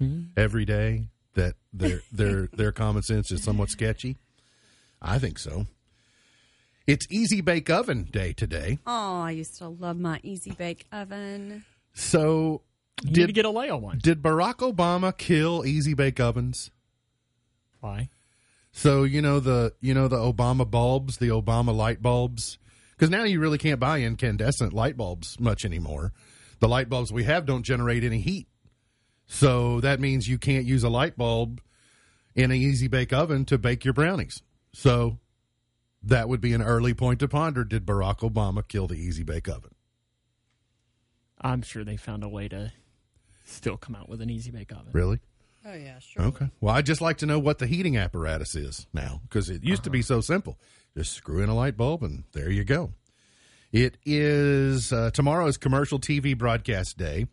[0.00, 0.38] Mm-hmm.
[0.38, 4.16] every day that their their their common sense is somewhat sketchy
[5.00, 5.66] i think so
[6.86, 11.64] it's easy bake oven day today oh, I used to love my Easy Bake Oven.
[11.94, 12.62] So
[12.98, 13.98] did You need did to get Alea one.
[14.00, 16.70] did Barack Obama kill easy bake ovens?
[17.80, 18.08] Why?
[18.72, 22.58] So you know the you know the Obama bulbs, the Obama light bulbs,
[22.92, 26.12] because now you really can't buy incandescent light bulbs much anymore.
[26.60, 28.46] The light bulbs we have don't generate any heat,
[29.26, 31.60] so that means you can't use a light bulb
[32.34, 34.42] in an easy bake oven to bake your brownies.
[34.72, 35.18] So
[36.02, 39.48] that would be an early point to ponder: Did Barack Obama kill the easy bake
[39.48, 39.74] oven?
[41.40, 42.72] I'm sure they found a way to
[43.44, 44.88] still come out with an easy bake oven.
[44.92, 45.20] Really?
[45.64, 46.22] Oh, yeah, sure.
[46.26, 46.48] Okay.
[46.60, 49.84] Well, I'd just like to know what the heating apparatus is now because it used
[49.84, 50.58] to be so simple.
[50.96, 52.92] Just screw in a light bulb and there you go.
[53.72, 57.26] It is uh, tomorrow is commercial TV broadcast day.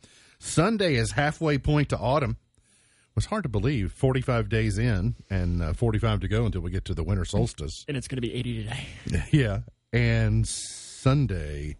[0.43, 2.37] Sunday is halfway point to autumn.
[2.51, 6.69] It was hard to believe 45 days in and uh, 45 to go until we
[6.69, 7.85] get to the winter solstice.
[7.87, 8.87] And it's going to be 80 today.
[9.31, 9.59] yeah.
[9.93, 11.77] And Sunday,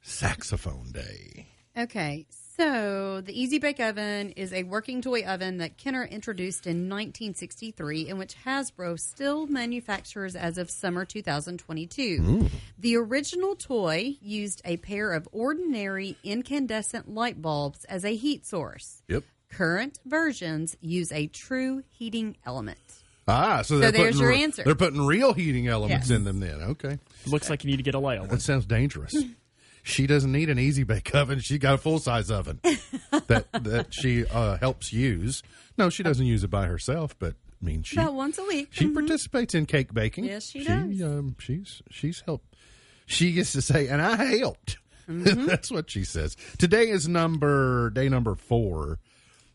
[0.00, 1.46] saxophone day.
[1.76, 2.26] Okay,
[2.58, 8.08] so the Easy Bake Oven is a working toy oven that Kenner introduced in 1963
[8.08, 12.48] and which Hasbro still manufactures as of summer 2022.
[12.78, 19.02] The original toy used a pair of ordinary incandescent light bulbs as a heat source.
[19.08, 19.22] Yep.
[19.50, 22.78] Current versions use a true heating element.
[23.28, 24.62] Ah, so, they're there's putting your answer.
[24.64, 26.16] They're putting real heating elements Yes.
[26.16, 26.40] in them.
[26.40, 26.98] Then okay.
[27.26, 28.28] Looks like you need to get Alea one.
[28.30, 29.14] That sounds dangerous.
[29.88, 31.40] she doesn't need an easy bake oven.
[31.40, 32.60] She got a full size oven
[33.26, 35.42] that that she uh, helps use.
[35.76, 38.68] No, she doesn't use it by herself, but I mean she About once a week.
[38.70, 40.24] she participates in cake baking.
[40.24, 41.02] Yes, she does.
[41.02, 42.54] Um, she's she's helped.
[43.06, 44.78] She gets to say, and I helped.
[45.08, 45.46] Mm-hmm.
[45.46, 46.36] That's what she says.
[46.58, 48.98] Today is number day number four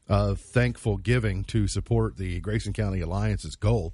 [0.09, 3.93] of thankful giving to support the Grayson County Alliance's goal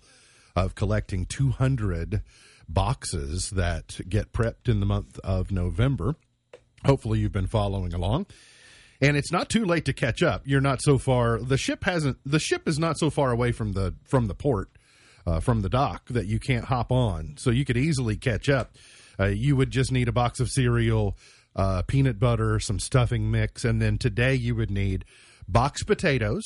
[0.55, 2.21] of collecting 200
[2.67, 6.15] boxes that get prepped in the month of November.
[6.85, 8.27] Hopefully, you've been following along.
[9.01, 10.41] And it's not too late to catch up.
[10.45, 11.39] You're not so far.
[11.39, 12.17] The ship hasn't.
[12.25, 14.69] The ship is not so far away from the from the port,
[15.25, 17.35] uh, from the dock that you can't hop on.
[17.37, 18.75] So you could easily catch up.
[19.17, 21.17] Uh, you would just need a box of cereal,
[21.55, 25.05] uh, peanut butter, some stuffing mix, and then today you would need
[25.47, 26.43] boxed potatoes,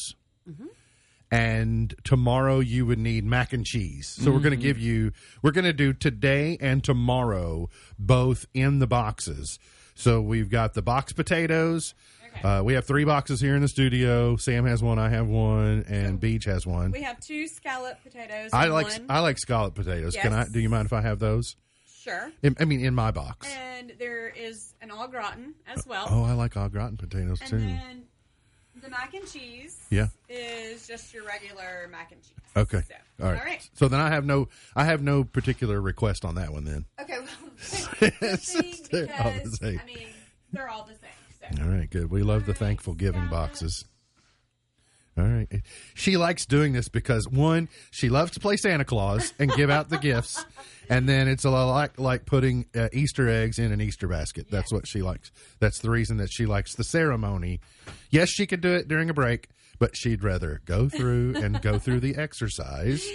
[1.31, 4.15] and tomorrow you would need mac and cheese.
[4.19, 8.77] So we're going to give you we're going to do today and tomorrow both in
[8.77, 9.57] the boxes.
[9.95, 11.93] So we've got the box potatoes.
[12.37, 12.47] Okay.
[12.47, 14.35] Uh, we have three boxes here in the studio.
[14.37, 16.91] Sam has one, I have one, and Beach has one.
[16.91, 18.49] We have two scallop potatoes.
[18.53, 19.05] I like one.
[19.09, 20.15] I like scallop potatoes.
[20.15, 20.45] Can I?
[20.47, 21.55] Do you mind if I have those?
[22.03, 22.31] sure.
[22.41, 23.47] In, I mean, in my box.
[23.53, 26.07] And there is an au gratin as well.
[26.09, 27.59] Oh, I like au gratin potatoes and too.
[27.59, 28.03] then
[28.83, 30.07] the mac and cheese Yeah.
[30.29, 32.31] is just your regular mac and cheese.
[32.55, 32.83] Okay.
[33.17, 33.67] So, All right.
[33.73, 36.85] So then I have no I have no particular request on that one then.
[37.01, 37.27] Okay, well,
[37.99, 39.81] good thing They're all the because, same.
[39.81, 40.07] I mean,
[40.51, 41.57] they're all the same.
[41.57, 41.63] So.
[41.63, 42.11] All right, good.
[42.11, 43.31] We love the All right, thankful giving scallop.
[43.49, 43.85] boxes.
[45.17, 45.47] All right.
[45.93, 49.89] She likes doing this because one, she loves to play Santa Claus and give out
[49.89, 50.43] the gifts,
[50.89, 54.47] and then it's a lot like like putting uh, Easter eggs in an Easter basket.
[54.49, 55.31] That's what she likes.
[55.59, 57.59] That's the reason that she likes the ceremony.
[58.09, 61.79] Yes, she could do it during a break, but she'd rather go through and go
[61.79, 63.07] through the exercise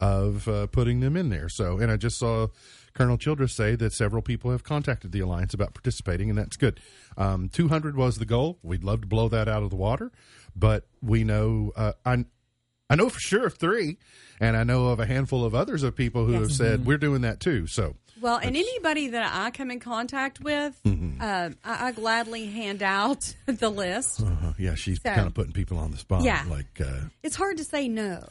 [0.00, 1.48] of uh, putting them in there.
[1.48, 2.48] So, and I just saw
[2.94, 6.80] Colonel Childress say that several people have contacted the alliance about participating, and that's good.
[7.16, 8.58] Um, 200 was the goal.
[8.62, 10.10] We'd love to blow that out of the water,
[10.54, 12.24] but we know uh, I.
[12.90, 13.98] I know for sure of three,
[14.40, 17.20] and I know of a handful of others of people who have said we're doing
[17.22, 17.66] that too.
[17.66, 21.20] So Well, and anybody that I come in contact with, Mm-hmm.
[21.20, 24.22] uh, I, I gladly hand out the list.
[24.22, 26.22] uh, yeah, she's So- kind of putting people on the spot.
[26.22, 26.42] Yeah.
[26.48, 28.26] like uh, It's hard to say no.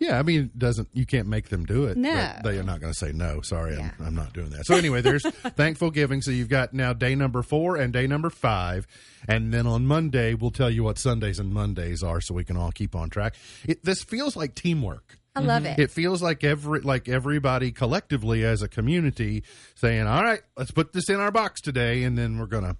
[0.00, 1.98] Yeah, I mean, it doesn't you can't make them do it?
[1.98, 2.32] No.
[2.42, 3.42] they are not going to say no.
[3.42, 3.90] Sorry, Yeah.
[4.00, 4.64] I'm, I'm not doing that.
[4.64, 5.22] So anyway, there's
[5.56, 6.22] thankful giving.
[6.22, 8.86] So you've got now day number four and day number five,
[9.28, 12.56] and then on Monday we'll tell you what Sundays and Mondays are, so we can
[12.56, 13.34] all keep on track.
[13.64, 15.18] It, this feels like teamwork.
[15.36, 15.78] I love mm-hmm.
[15.78, 15.84] it.
[15.84, 20.94] It feels like every like everybody collectively as a community saying, "All right, let's put
[20.94, 22.76] this in our box today," and then we're gonna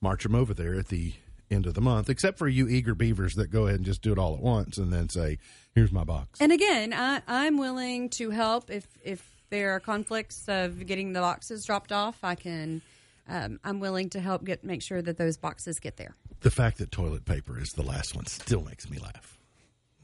[0.00, 1.14] march them over there at the
[1.50, 2.10] end of the month.
[2.10, 4.76] Except for you eager beavers that go ahead and just do it all at once
[4.78, 5.38] and then say,
[5.78, 10.48] "Here's my box." And again, I, I'm willing to help if if there are conflicts
[10.48, 12.18] of getting the boxes dropped off.
[12.22, 12.82] I can.
[13.28, 16.14] Um, I'm willing to help get make sure that those boxes get there.
[16.40, 19.38] The fact that toilet paper is the last one still makes me laugh.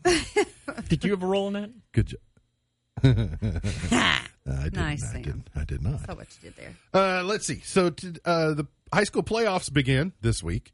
[0.88, 1.70] Did you have a role in that?
[1.92, 2.20] Good job.
[4.46, 4.74] I didn't.
[4.74, 5.48] Nice, I didn't.
[5.56, 6.04] I did not.
[6.04, 6.74] Saw what you did there.
[6.92, 7.60] Uh, let's see.
[7.64, 10.72] So to, uh, the high school playoffs begin this week,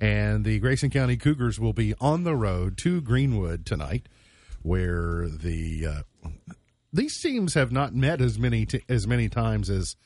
[0.00, 4.08] and the Grayson County Cougars will be on the road to Greenwood tonight,
[4.62, 6.28] where the uh,
[6.92, 9.96] these teams have not met as many t- as many times as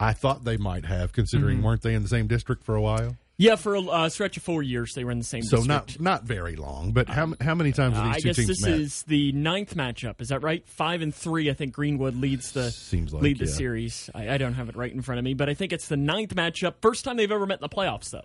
[0.00, 1.66] I thought they might have, considering Mm-hmm.
[1.66, 3.16] weren't they in the same district for a while?
[3.36, 5.64] Yeah, for a uh, stretch of four years, they were in the same district.
[5.64, 6.00] So district.
[6.00, 8.36] not not very long, but how how many times have Uh, these I two guess
[8.36, 8.70] teams this met?
[8.78, 10.20] is the ninth matchup.
[10.20, 10.64] Is that right?
[10.68, 11.50] Five and three.
[11.50, 13.52] I think Greenwood leads the Seems like, lead the yeah.
[13.52, 14.08] series.
[14.14, 15.96] I, I don't have it right in front of me, but I think it's the
[15.96, 16.74] ninth matchup.
[16.80, 18.24] First time they've ever met in the playoffs, though.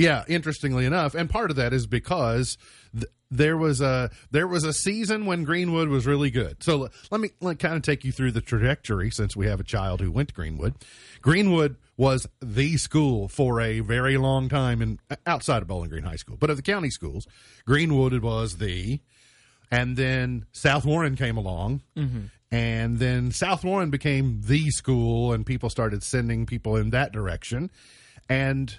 [0.00, 2.56] Yeah, interestingly enough, and part of that is because
[2.94, 6.62] th- there was a there was a season when Greenwood was really good.
[6.62, 9.60] So l- let me let kind of take you through the trajectory since we have
[9.60, 10.74] a child who went to Greenwood.
[11.20, 16.16] Greenwood was the school for a very long time in outside of Bowling Green High
[16.16, 17.26] School, but of the county schools,
[17.66, 19.00] Greenwood was the
[19.70, 22.22] and then South Warren came along, mm-hmm.
[22.50, 27.70] and then South Warren became the school, and people started sending people in that direction,
[28.30, 28.78] and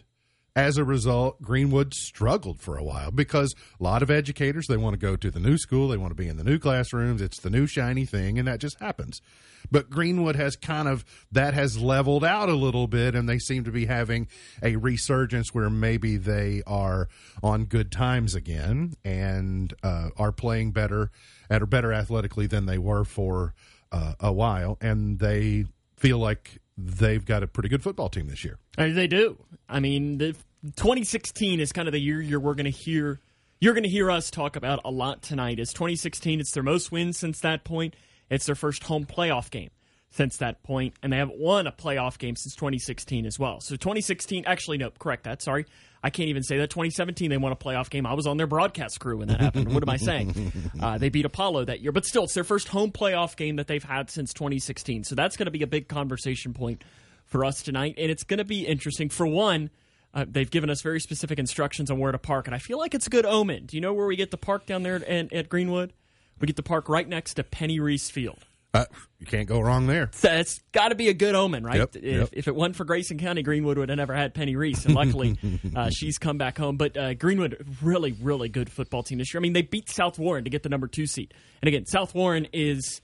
[0.55, 4.93] as a result, Greenwood struggled for a while because a lot of educators they want
[4.93, 7.39] to go to the new school, they want to be in the new classrooms, it's
[7.39, 9.21] the new shiny thing, and that just happens.
[9.69, 13.63] But Greenwood has kind of that has leveled out a little bit, and they seem
[13.63, 14.27] to be having
[14.61, 17.07] a resurgence where maybe they are
[17.41, 21.11] on good times again and uh, are playing better
[21.49, 23.53] at or better athletically than they were for
[23.91, 28.43] uh, a while, and they feel like they've got a pretty good football team this
[28.43, 28.59] year.
[28.77, 29.43] They do.
[29.69, 33.19] I mean, the 2016 is kind of the year you're we're going to hear.
[33.59, 35.59] You're going to hear us talk about a lot tonight.
[35.59, 36.39] Is 2016?
[36.39, 37.95] It's their most wins since that point.
[38.29, 39.69] It's their first home playoff game
[40.09, 43.61] since that point, and they haven't won a playoff game since 2016 as well.
[43.61, 45.41] So 2016, actually, no, correct that.
[45.41, 45.65] Sorry,
[46.03, 46.69] I can't even say that.
[46.69, 48.05] 2017, they won a playoff game.
[48.05, 49.73] I was on their broadcast crew when that happened.
[49.73, 50.51] what am I saying?
[50.81, 53.67] Uh, they beat Apollo that year, but still, it's their first home playoff game that
[53.67, 55.03] they've had since 2016.
[55.03, 56.83] So that's going to be a big conversation point
[57.25, 59.09] for us tonight, and it's going to be interesting.
[59.09, 59.69] For one,
[60.13, 62.95] uh, they've given us very specific instructions on where to park, and I feel like
[62.95, 63.67] it's a good omen.
[63.67, 65.93] Do you know where we get the park down there at, at Greenwood?
[66.39, 68.45] We get the park right next to Penny Reese Field.
[68.73, 68.85] Uh,
[69.19, 70.09] you can't go wrong there.
[70.21, 71.77] That's got to be a good omen, right?
[71.77, 72.29] Yep, if, yep.
[72.31, 75.37] if it wasn't for Grayson County, Greenwood would have never had Penny Reese, and luckily
[75.75, 76.77] uh, she's come back home.
[76.77, 79.41] But uh, Greenwood, really, really good football team this year.
[79.41, 82.15] I mean, they beat South Warren to get the number two seed, and again, South
[82.15, 83.01] Warren is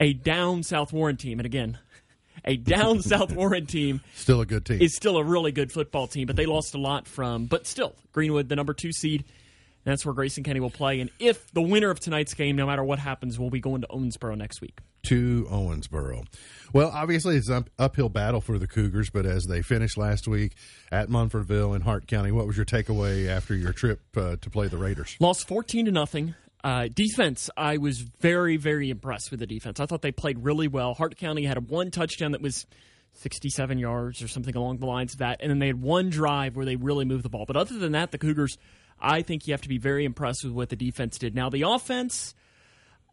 [0.00, 1.78] a down South Warren team, and again,
[2.44, 4.82] a down South Warren team Still a good team.
[4.82, 7.46] is still a really good football team, but they lost a lot from.
[7.46, 9.24] But still, Greenwood, the number two seed,
[9.84, 11.00] That's where Grayson County will play.
[11.00, 13.86] And if the winner of tonight's game, no matter what happens, will be going to
[13.88, 14.78] Owensboro next week.
[15.04, 16.26] to Owensboro.
[16.72, 20.54] Well, obviously it's an uphill battle for the Cougars, but as they finished last week
[20.90, 24.68] at Munfordville in Hart County, what was your takeaway after your trip uh, to play
[24.68, 25.16] the Raiders?
[25.20, 26.34] Lost 14 to nothing.
[26.64, 29.80] Uh, defense, I was very, very impressed with the defense.
[29.80, 30.94] I thought they played really well.
[30.94, 32.64] Hart County had a one touchdown that was
[33.12, 36.56] 67 yards or something along the lines of that, and then they had one drive
[36.56, 37.44] where they really moved the ball.
[37.46, 38.56] But other than that, the Cougars,
[39.00, 41.34] I think you have to be very impressed with what the defense did.
[41.34, 42.34] Now, the offense,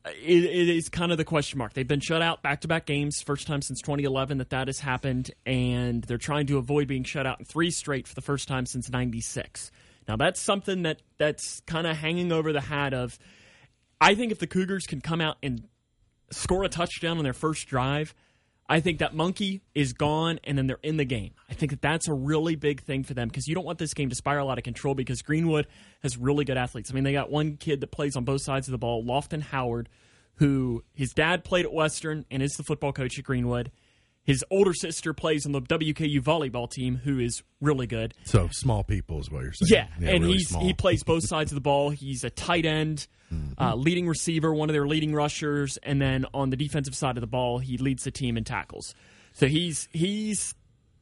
[0.06, 1.74] uh, it, it is kind of the question mark.
[1.74, 4.80] They've been shut out back to back games, first time since 2011 that that has
[4.80, 8.48] happened, and they're trying to avoid being shut out in three straight for the first
[8.48, 9.72] time since '96.
[10.08, 13.17] Now that's something that that's kind of hanging over the hat of.
[14.00, 15.67] I think if the Cougars can come out and
[16.32, 18.15] score a touchdown on their first drive,
[18.69, 21.34] I think that monkey is gone and then they're in the game.
[21.50, 23.93] I think that that's a really big thing for them because you don't want this
[23.93, 25.67] game to spiral out of control because Greenwood
[26.04, 26.89] has really good athletes.
[26.89, 29.41] I mean, they got one kid that plays on both sides of the ball, Lofton
[29.41, 29.89] Howard,
[30.36, 33.71] who his dad played at Western and is the football coach at Greenwood.
[34.24, 38.13] His older sister plays on the WKU volleyball team, who is really good.
[38.24, 39.88] So small people is what you're saying.
[40.00, 40.63] Yeah, and really he's small.
[40.63, 41.89] he plays both sides of the ball.
[41.89, 43.63] He's a tight end, Mm-hmm.
[43.63, 47.22] uh, leading receiver, one of their leading rushers, and then on the defensive side of
[47.22, 48.94] the ball, he leads the team in tackles.
[49.34, 50.54] So he's he's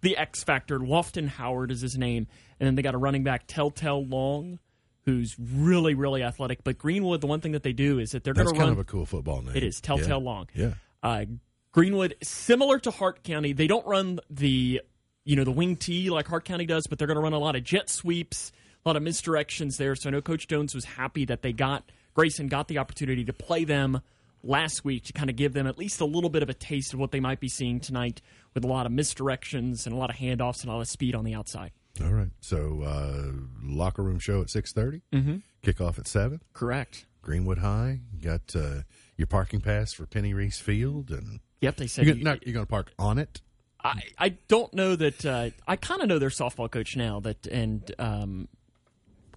[0.02, 0.80] the X factor.
[0.80, 2.28] Lofton Howard is his name,
[2.60, 4.60] and then they got a running back, Telltale Long,
[5.06, 6.64] who's really really athletic.
[6.64, 8.80] But Greenwood, the one thing that they do is that they're going to kind of
[8.80, 9.56] a cool football name.
[9.56, 10.16] It is Telltale Yeah.
[10.16, 10.48] Long.
[10.54, 10.74] Yeah.
[11.02, 11.26] Uh,
[11.72, 14.82] Greenwood, similar to Hart County, they don't run the
[15.26, 17.40] you know the wing T like Hart County does, but they're going to run a
[17.40, 18.52] lot of jet sweeps,
[18.86, 19.96] a lot of misdirections there.
[19.96, 23.34] So I know Coach Jones was happy that they got Grayson got the opportunity to
[23.34, 24.02] play them
[24.44, 26.94] last week to kind of give them at least a little bit of a taste
[26.94, 28.22] of what they might be seeing tonight
[28.54, 31.14] with a lot of misdirections and a lot of handoffs and a lot of speed
[31.16, 31.72] on the outside.
[32.02, 32.30] All right.
[32.40, 35.36] So uh, locker room show at 6.30, Mm-hmm.
[35.64, 36.42] Kickoff at seven.
[36.54, 37.06] Correct.
[37.22, 38.00] Greenwood High.
[38.14, 38.84] You got uh,
[39.18, 42.48] your parking pass for Penny Reese Field, and Yep, they said you're you- gonna, not,
[42.48, 43.42] you're going to park on it.
[43.84, 47.46] I, I don't know that uh, I kind of know their softball coach now that
[47.48, 48.48] and um,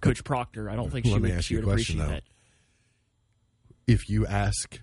[0.01, 0.69] Coach Proctor.
[0.69, 2.07] I don't think she Let me would, ask she would appreciate though.
[2.07, 2.23] that.
[3.87, 4.79] If you ask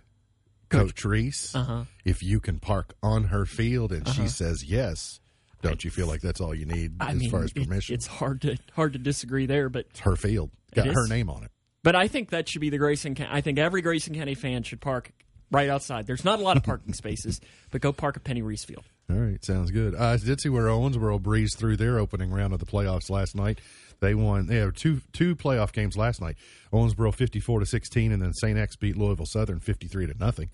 [0.68, 1.84] Coach Reese Uh-huh.
[2.04, 5.20] if you can park on her field, and she says yes,
[5.62, 7.94] don't you feel like that's all you need I as mean, far as it- permission?
[7.94, 10.50] it's hard to hard to disagree there, but It's her field.
[10.74, 11.50] Got her name on it.
[11.82, 13.14] but I think that should be the Grayson.
[13.14, 13.30] County.
[13.32, 15.10] I think every Grayson County fan should park
[15.50, 16.06] right outside.
[16.06, 17.40] There's not a lot of parking spaces,
[17.72, 18.84] but go park at Penny Reese Field.
[19.10, 19.96] All right, sounds good.
[19.96, 23.60] I did see where Owensboro breezed through their opening round of the playoffs last night.
[24.00, 24.46] They won.
[24.46, 26.36] They had two two playoff games last night.
[26.72, 30.14] Owensboro fifty four to sixteen, and then Saint X beat Louisville Southern fifty three to
[30.18, 30.50] nothing.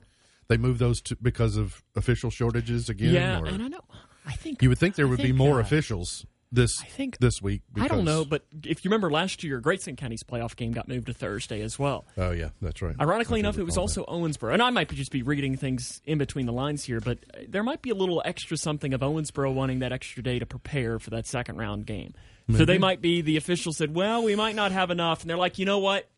[0.48, 3.14] They moved those to, because of official shortages again.
[3.14, 3.80] Yeah, or- and I know.
[4.26, 7.40] I think you would think there would be more uh, officials this I think- this
[7.42, 7.62] week.
[7.76, 11.06] I don't know, but if you remember last year, Grayson County's playoff game got moved
[11.06, 12.04] to Thursday as well.
[12.16, 12.94] Oh yeah, that's right.
[13.00, 14.00] Ironically enough, it was recall that.
[14.00, 17.18] also Owensboro, and I might just be reading things in between the lines here, but
[17.48, 20.98] there might be a little extra something of Owensboro wanting that extra day to prepare
[20.98, 22.14] for that second round game.
[22.54, 25.36] So they might be the officials said, "Well, we might not have enough," and they're
[25.36, 26.08] like, "You know what?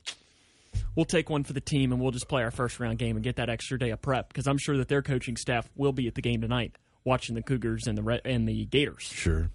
[0.94, 3.22] We'll take one for the team, and we'll just play our first round game and
[3.22, 6.06] get that extra day of prep because I'm sure that their coaching staff will be
[6.06, 9.50] at the game tonight, watching the Cougars and the Re- and the Gators." Sure.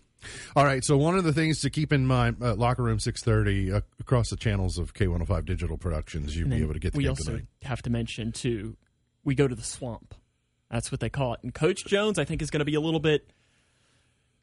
[0.55, 0.83] All right.
[0.83, 3.81] So one of the things to keep in mind, uh, locker room six thirty uh,
[3.99, 6.93] across the channels of K one hundred five Digital Productions, you'll be able to get
[6.93, 7.47] the we also tonight.
[7.63, 8.77] have to mention too,
[9.23, 10.15] we go to the swamp.
[10.71, 11.41] That's what they call it.
[11.43, 13.29] And Coach Jones, I think, is going to be a little bit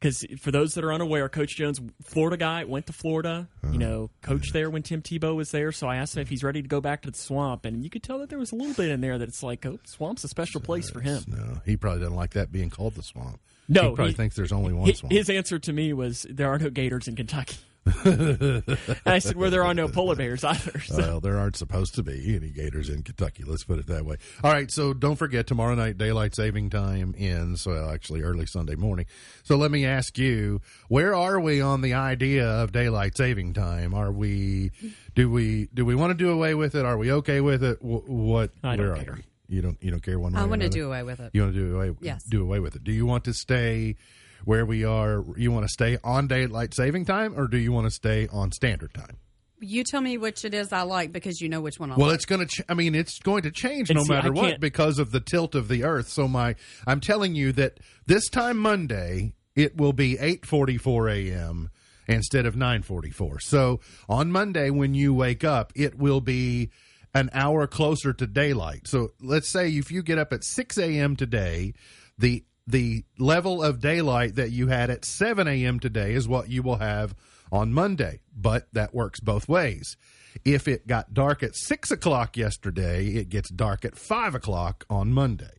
[0.01, 3.47] because for those that are unaware, Coach Jones, Florida guy, went to Florida.
[3.63, 3.71] Uh-huh.
[3.71, 5.71] You know, coached there when Tim Tebow was there.
[5.71, 7.89] So I asked him if he's ready to go back to the swamp, and you
[7.91, 10.23] could tell that there was a little bit in there that it's like, oh, swamp's
[10.23, 11.23] a special place for him.
[11.27, 13.39] No, he probably doesn't like that being called the swamp.
[13.69, 15.13] No, he probably he- thinks there's only one His, swamp.
[15.13, 17.57] his answer to me was, "There are no gators in Kentucky."
[18.05, 18.63] and
[19.05, 20.97] I said, "Well, there are no polar bears either." So.
[20.97, 23.43] well, there aren't supposed to be any gators in Kentucky.
[23.43, 24.17] Let's put it that way.
[24.43, 27.65] All right, so don't forget tomorrow night daylight saving time ends.
[27.65, 29.07] Well, actually, early Sunday morning.
[29.43, 33.93] So let me ask you, where are we on the idea of daylight saving time?
[33.93, 34.71] Are we?
[35.15, 35.67] Do we?
[35.73, 36.85] Do we want to do away with it?
[36.85, 37.79] Are we okay with it?
[37.79, 38.51] Wh- What?
[38.63, 39.13] I don't where care.
[39.13, 39.23] are we?
[39.55, 39.77] You don't.
[39.81, 40.39] You don't care one way.
[40.39, 41.31] I want to do away with it.
[41.33, 41.95] You want to do away?
[41.99, 42.23] Yes.
[42.23, 42.83] Do away with it.
[42.83, 43.97] Do you want to stay
[44.45, 45.23] where we are?
[45.37, 48.51] You want to stay on daylight saving time, or do you want to stay on
[48.51, 49.17] standard time?
[49.63, 52.07] You tell me which it is I like because you know which one I Well,
[52.07, 52.15] like.
[52.15, 52.47] it's going to.
[52.47, 54.97] Ch- I mean, it's going to change And no see, I matter what can't- because
[54.97, 56.09] of the tilt of the Earth.
[56.09, 56.55] So my,
[56.87, 61.69] I'm telling you that this time Monday it will be 8:44 a.m.
[62.07, 63.37] instead of 9:44.
[63.41, 63.79] So
[64.09, 66.71] on Monday when you wake up, it will be
[67.13, 68.87] an hour closer to daylight.
[68.87, 71.15] So let's say if you get up at 6 a.m.
[71.15, 71.73] today,
[72.17, 75.79] the the level of daylight that you had at 7 a.m.
[75.79, 77.15] today is what you will have
[77.51, 78.21] on Monday.
[78.35, 79.97] But that works both ways.
[80.45, 85.11] if it got dark at six o'clock yesterday, it gets dark at five o'clock on
[85.11, 85.57] Monday.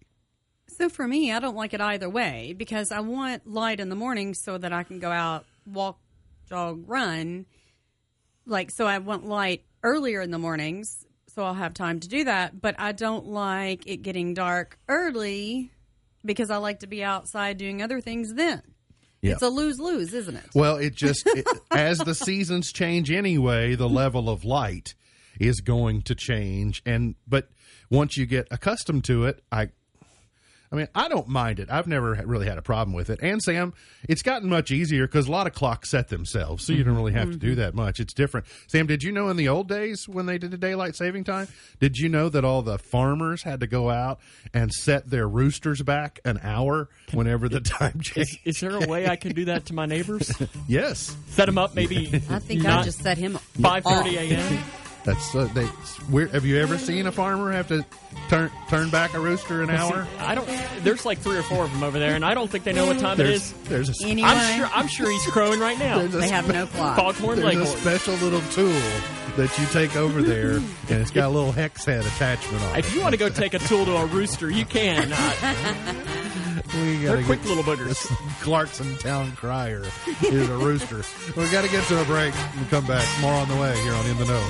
[0.67, 3.95] So for me, I don't like it either way because I want light in the
[3.95, 5.99] morning so that I can go out, walk,
[6.49, 7.45] jog, run.
[8.47, 12.25] Like, so I want light earlier in the mornings so I'll have time to do
[12.25, 12.61] that.
[12.61, 15.71] But I don't like it getting dark early
[16.25, 18.63] because I like to be outside doing other things then.
[19.21, 19.33] Yeah.
[19.33, 20.47] It's a lose lose, isn't it?
[20.55, 24.95] Well, it just it, as the seasons change anyway, the level of light
[25.41, 27.49] is going to change and but
[27.91, 29.69] once you get accustomed to it, I
[30.73, 31.71] I mean, I don't mind it.
[31.71, 33.21] I've never really had a problem with it.
[33.23, 33.75] And Sam,
[34.09, 37.03] it's gotten much easier because a lot of clocks set themselves, so you don't mm-hmm.
[37.03, 37.61] really have to do mm-hmm.
[37.61, 38.01] that much.
[38.01, 38.47] It's different.
[38.69, 41.49] Sam, did you know in the old days when they did the daylight saving time,
[41.79, 44.21] did you know that all the farmers had to go out
[44.55, 48.39] and set their roosters back an hour whenever the time Is, changed?
[48.45, 50.33] is there a way I can do that to my neighbors?
[50.69, 51.15] yes.
[51.29, 54.05] Set them up maybe I think not I just set him five off.
[54.05, 54.63] thirty a.m.
[55.05, 55.65] That's uh, they.
[56.11, 57.85] Where, have you ever seen a farmer have to
[58.29, 60.07] turn turn back a rooster an hour?
[60.19, 60.49] I don't.
[60.85, 62.87] There's like three or four of them over there, and I don't think they know
[62.87, 63.53] what time it There's is.
[63.65, 64.71] there's a Anyway, I'm sure.
[64.73, 65.99] I'm sure he's crowing right now.
[65.99, 66.97] there's a they have no clock.
[66.97, 68.73] Foghorn there's a special little tool
[69.37, 72.81] that you take over there, and it's got a little hex head attachment on it.
[72.81, 75.13] If you want to go take a tool to a rooster, you can.
[76.75, 78.07] We they're gotta quick get little boogers.
[78.41, 79.83] Clarkson Town Crier
[80.23, 81.03] is a rooster.
[81.37, 82.33] We've got to get to a break.
[82.57, 83.07] We'll come back.
[83.21, 84.43] More on the way here on In the Know.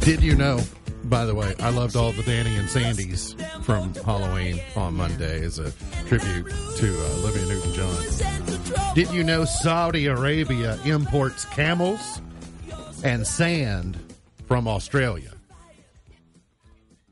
[0.00, 0.60] Did you know?
[1.04, 5.58] By the way, I loved all the Danny and Sandys from Halloween on Monday as
[5.58, 5.70] a
[6.06, 6.46] tribute
[6.76, 8.94] to uh, Olivia Newton-John.
[8.94, 12.22] Did you know Saudi Arabia imports camels
[13.02, 13.98] and sand
[14.46, 15.30] from Australia?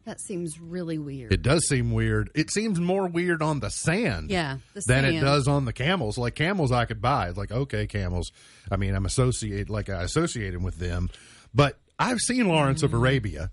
[0.04, 1.32] That seems really weird.
[1.32, 2.30] It does seem weird.
[2.34, 4.30] It seems more weird on the sand.
[4.30, 6.18] Yeah, the than it does on the camels.
[6.18, 7.28] Like camels, I could buy.
[7.28, 8.32] It's like okay, camels.
[8.70, 11.08] I mean, I'm associated like I associate them with them.
[11.54, 13.00] But I've seen Lawrence of mm-hmm.
[13.00, 13.50] Arabia.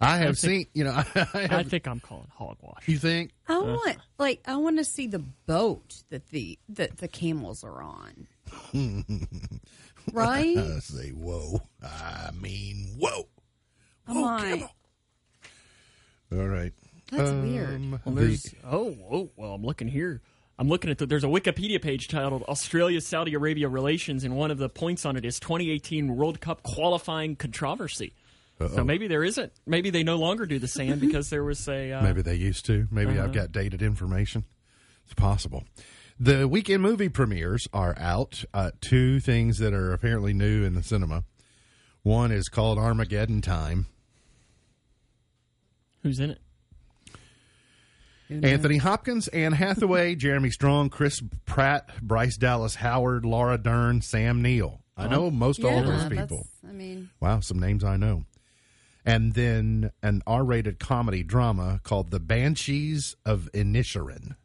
[0.00, 0.66] I have seen.
[0.74, 2.86] You know, I I think I'm calling hogwash.
[2.86, 3.32] you think?
[3.48, 3.64] I uh-huh.
[3.64, 8.26] want like I want to see the boat that the that the camels are on.
[10.12, 10.58] right?
[10.58, 11.62] I say whoa.
[11.82, 13.28] I mean whoa.
[14.06, 14.70] I'm like, camel.
[16.32, 16.72] All right.
[17.10, 17.74] that's weird.
[17.76, 20.20] Um, Well, there's oh, oh well, I'm looking here.
[20.58, 24.50] I'm looking at the, there's a Wikipedia page titled Australia Saudi Arabia relations, and one
[24.50, 28.14] of the points on it is 2018 World Cup qualifying controversy.
[28.58, 29.52] So maybe there isn't.
[29.66, 32.64] Maybe they no longer do the sand because there was a uh, Maybe they used
[32.66, 32.88] to.
[32.90, 33.24] Maybe Uh-huh.
[33.24, 34.44] I've got dated information.
[35.04, 35.64] It's possible.
[36.18, 38.42] The weekend movie premieres are out.
[38.54, 41.24] Uh, two things that are apparently new in the cinema.
[42.02, 43.86] One is called Armageddon Time.
[46.06, 46.40] Who's in it.
[48.30, 54.80] Anthony Hopkins, Anne Hathaway, Jeremy Strong, Chris Pratt, Bryce Dallas Howard, Laura Dern, Sam Neill.
[54.96, 56.46] I know most all of those people.
[56.66, 58.24] I mean, Wow, some names I know.
[59.04, 64.36] And then an R rated comedy drama called The Banshees of Inisherin.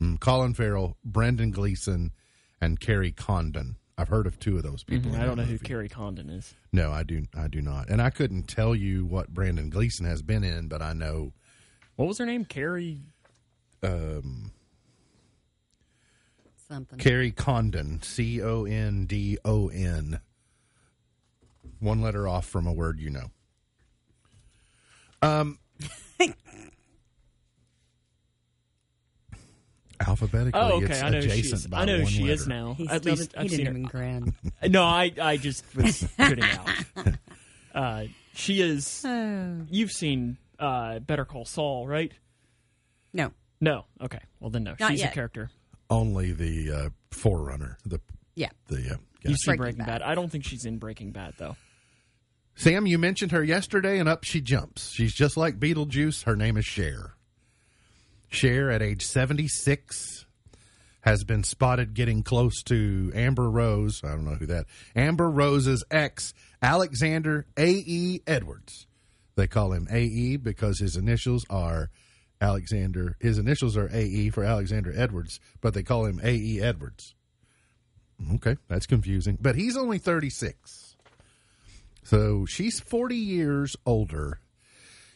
[0.00, 2.12] Mm, Colin Farrell, Brendan Gleeson,
[2.60, 3.76] and Kerry Condon.
[3.98, 5.12] I've heard of two of those people.
[5.12, 5.66] in I don't that know who movie.
[5.66, 6.54] Kerry Condon is.
[6.72, 7.26] No, I do.
[7.36, 10.80] I do not, and I couldn't tell you what Brandon Gleeson has been in, but
[10.80, 11.32] I know
[11.96, 12.44] What was her name?
[12.44, 13.00] Kerry.
[13.82, 14.50] something.
[16.98, 20.20] Kerry Condon, C O N D O N.
[21.80, 23.30] One letter off from a word you know.
[25.22, 25.58] Um,
[30.06, 30.86] alphabetically, Oh, okay.
[30.86, 31.66] it's I know who she adjacent is.
[31.66, 32.60] by I know who one she is letter.
[32.62, 32.74] now.
[32.74, 33.78] He At least did, I've he seen didn't her.
[33.78, 34.34] even grin.
[34.70, 36.68] No, I I just was kidding out.
[37.74, 39.02] Uh, she is.
[39.06, 39.62] Oh.
[39.70, 42.12] You've seen uh, Better Call Saul, right?
[43.12, 43.84] No, No.
[44.00, 44.20] Okay.
[44.40, 44.74] Well, then no.
[44.78, 45.10] Not She's yet.
[45.12, 45.50] a character.
[45.90, 47.78] Only the uh, forerunner.
[47.86, 48.00] The
[48.34, 48.50] yeah.
[48.68, 49.34] the uh, You yeah.
[49.36, 50.00] see Breaking Breaking Bad.
[50.00, 50.02] Bad.
[50.02, 51.56] I don't think she's in Breaking Bad though.
[52.56, 54.90] Sam, you mentioned her yesterday, and up she jumps.
[54.90, 56.24] She's just like Beetlejuice.
[56.24, 57.14] Her name is Cher.
[58.28, 60.26] Cher, at age 76,
[61.00, 64.02] has been spotted getting close to Amber Rose.
[64.04, 64.66] I don't know who that.
[64.94, 68.20] Amber Rose's ex, Alexander A.E.
[68.26, 68.86] Edwards.
[69.36, 70.36] They call him A.E.
[70.36, 71.90] because his initials are
[72.40, 73.16] Alexander.
[73.20, 74.30] His initials are A.E.
[74.30, 76.60] for Alexander Edwards, but they call him A.E.
[76.60, 77.14] Edwards.
[78.34, 79.38] Okay, that's confusing.
[79.40, 80.96] But he's only 36.
[82.02, 84.40] So she's 40 years older.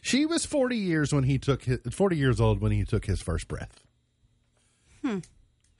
[0.05, 3.21] She was 40 years when he took his, 40 years old when he took his
[3.21, 3.79] first breath.
[5.01, 5.19] Hmm.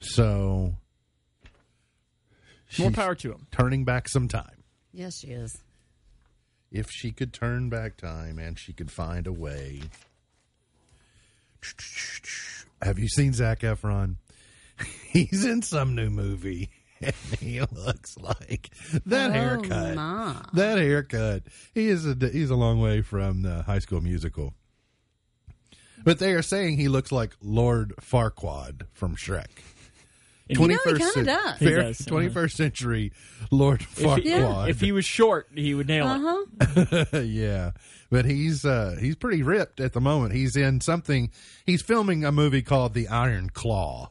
[0.00, 0.76] So
[2.78, 3.46] More power to him.
[3.52, 4.64] turning back some time.
[4.94, 5.58] Yes, she is.
[6.72, 9.82] If she could turn back time and she could find a way.
[12.80, 14.16] Have you seen Zac Efron?
[15.08, 16.70] He's in some new movie.
[17.40, 18.70] he looks like
[19.06, 19.94] that Oh, haircut.
[19.94, 20.36] my.
[20.54, 21.44] That haircut.
[21.74, 24.54] He is a he's a long way from the High School Musical.
[26.04, 29.46] But they are saying he looks like Lord Farquaad from Shrek.
[30.50, 31.58] And You know, 21st kinda cen- does.
[31.58, 32.10] He fair- does, uh-huh.
[32.16, 33.12] 21st century
[33.50, 34.68] Lord If he, Farquaad.
[34.68, 36.68] if he was short, he would nail it.
[36.68, 37.20] Uh-huh.
[37.22, 37.70] yeah,
[38.10, 40.34] but he's uh, he's pretty ripped at the moment.
[40.34, 41.30] He's in something.
[41.64, 44.10] He's filming a movie called The Iron Claw.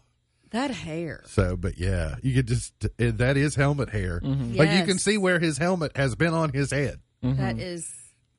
[0.53, 1.23] That hair.
[1.27, 4.21] So, but yeah, you could just uh, that is helmet hair.
[4.23, 4.55] Mm-hmm.
[4.55, 7.91] Like you can see where his helmet has been on his head That is,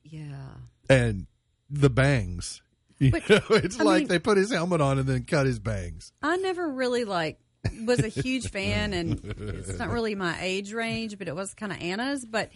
[0.03, 0.23] yeah.
[0.89, 1.27] and
[1.69, 2.61] the bangs.
[2.99, 5.45] You But, know, it's I like mean- they put his helmet on and then cut
[5.45, 6.13] his bangs.
[6.21, 7.37] I never really like
[7.83, 11.71] was a huge fan, and it's not really my age range, but it was kind
[11.73, 12.25] of Anna's.
[12.25, 12.49] But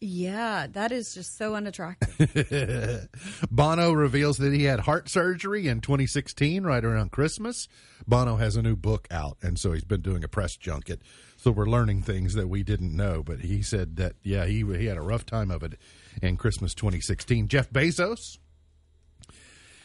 [0.00, 3.08] yeah, that is just so unattractive.
[3.50, 7.68] Bono reveals that he had heart surgery in 2016, right around Christmas.
[8.06, 11.02] Bono has a new book out, and so he's been doing a press junket.
[11.36, 13.22] So we're learning things that we didn't know.
[13.22, 15.78] But he said that yeah, he he had a rough time of it
[16.22, 17.48] in Christmas 2016.
[17.48, 18.38] Jeff Bezos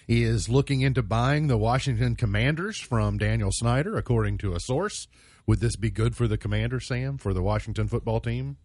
[0.08, 5.08] is looking into buying the Washington Commanders from Daniel Snyder, according to a source.
[5.46, 8.58] Would this be good for the Commander, Sam, for the Washington football team?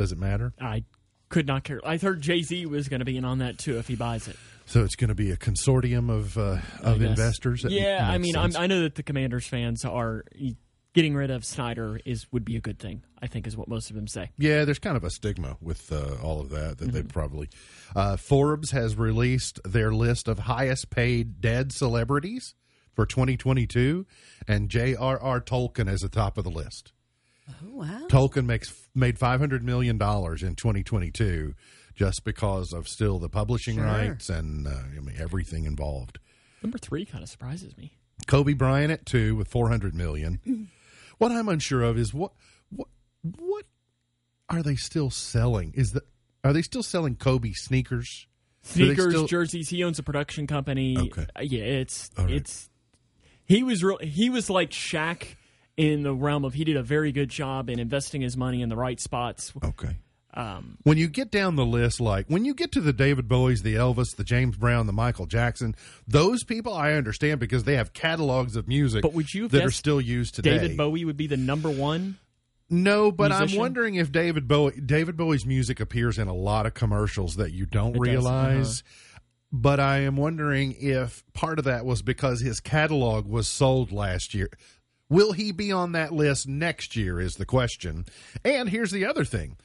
[0.00, 0.54] Does it matter?
[0.58, 0.84] I
[1.28, 1.78] could not care.
[1.84, 4.26] I heard Jay Z was going to be in on that too if he buys
[4.28, 4.36] it.
[4.64, 7.62] So it's going to be a consortium of uh, of investors.
[7.62, 8.56] That Yeah, I mean, I'm.
[8.56, 10.24] I know that the Commanders fans are
[10.94, 13.02] getting rid of Snyder is would be a good thing.
[13.20, 14.30] I think is what most of them say.
[14.38, 16.90] yeah, there's kind of a stigma with uh, all of that that Mm-hmm.
[16.96, 17.50] they probably.
[17.94, 22.54] Uh, Forbes has released their list of highest paid dead celebrities
[22.94, 24.06] for 2022,
[24.48, 25.40] and J.R.R.
[25.42, 26.92] Tolkien is at the top of the list.
[27.64, 28.06] Oh wow!
[28.08, 31.54] Tolkien makes made 500 million dollars in 2022
[31.94, 33.84] just because of still the publishing Sure.
[33.84, 36.18] rights and uh, I mean everything involved.
[36.62, 37.92] Number three kind of surprises me.
[38.26, 40.40] Kobe Bryant at two with four hundred million.
[41.18, 42.32] what I'm unsure of is what
[42.70, 42.88] what
[43.22, 43.64] what
[44.48, 45.72] are they still selling?
[45.74, 46.02] Is the
[46.44, 48.26] are they still selling Kobe sneakers?
[48.62, 49.68] Sneakers, still- jerseys.
[49.70, 50.96] He owns a production company.
[50.98, 51.26] Okay.
[51.34, 52.34] Uh, Yeah, it's All right.
[52.34, 52.68] it's
[53.46, 53.98] he was real.
[54.02, 55.36] He was like Shaq
[55.76, 58.68] in the realm of he did a very good job in investing his money in
[58.68, 59.52] the right spots.
[59.62, 59.96] Okay.
[60.32, 63.62] Um, When you get down the list, like when you get to the David Bowies,
[63.62, 65.74] the Elvis, the James Brown, the Michael Jackson,
[66.06, 69.72] those people I understand because they have catalogs of music But would you that are
[69.72, 70.58] still used today.
[70.58, 72.18] David Bowie would be the number one.
[72.72, 76.74] No, but I'm wondering if David Bowie David Bowie's music appears in a lot of
[76.74, 78.84] commercials that you don't It does, realize.
[79.52, 84.32] But I am wondering if part of that was because his catalog was sold last
[84.32, 84.50] year.
[85.10, 88.06] Will he be on that list next year is the question.
[88.44, 89.58] And here's the other thing.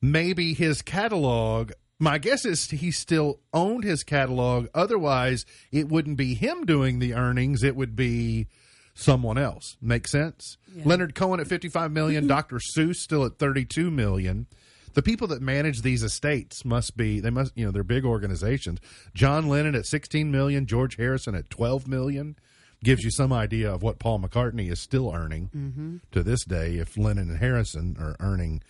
[0.00, 4.66] Maybe his catalog my guess is he still owned his catalog.
[4.74, 7.62] Otherwise, it wouldn't be him doing the earnings.
[7.62, 8.48] It would be
[8.92, 9.76] someone else.
[9.80, 10.58] Make sense?
[10.84, 12.56] Leonard Cohen at 55 million, Dr.
[12.56, 14.48] Seuss still at 32 million.
[14.94, 18.80] The people that manage these estates must be they must you know they're big organizations.
[19.14, 22.36] John Lennon at 16 million, George Harrison at 12 million
[22.82, 25.96] gives you some idea of what Paul McCartney is still earning mm-hmm.
[26.10, 28.62] to this day if Lennon and Harrison are earning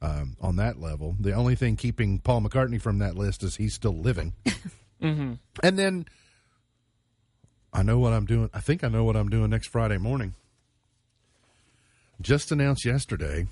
[0.00, 1.16] um, on that level.
[1.20, 4.34] The only thing keeping Paul McCartney from that list is he's still living.
[5.00, 5.34] Mm-hmm.
[5.62, 6.06] And then
[7.72, 8.50] I know what I'm doing.
[8.52, 10.34] I think I know what I'm doing next Friday morning.
[12.20, 13.46] Just announced yesterday,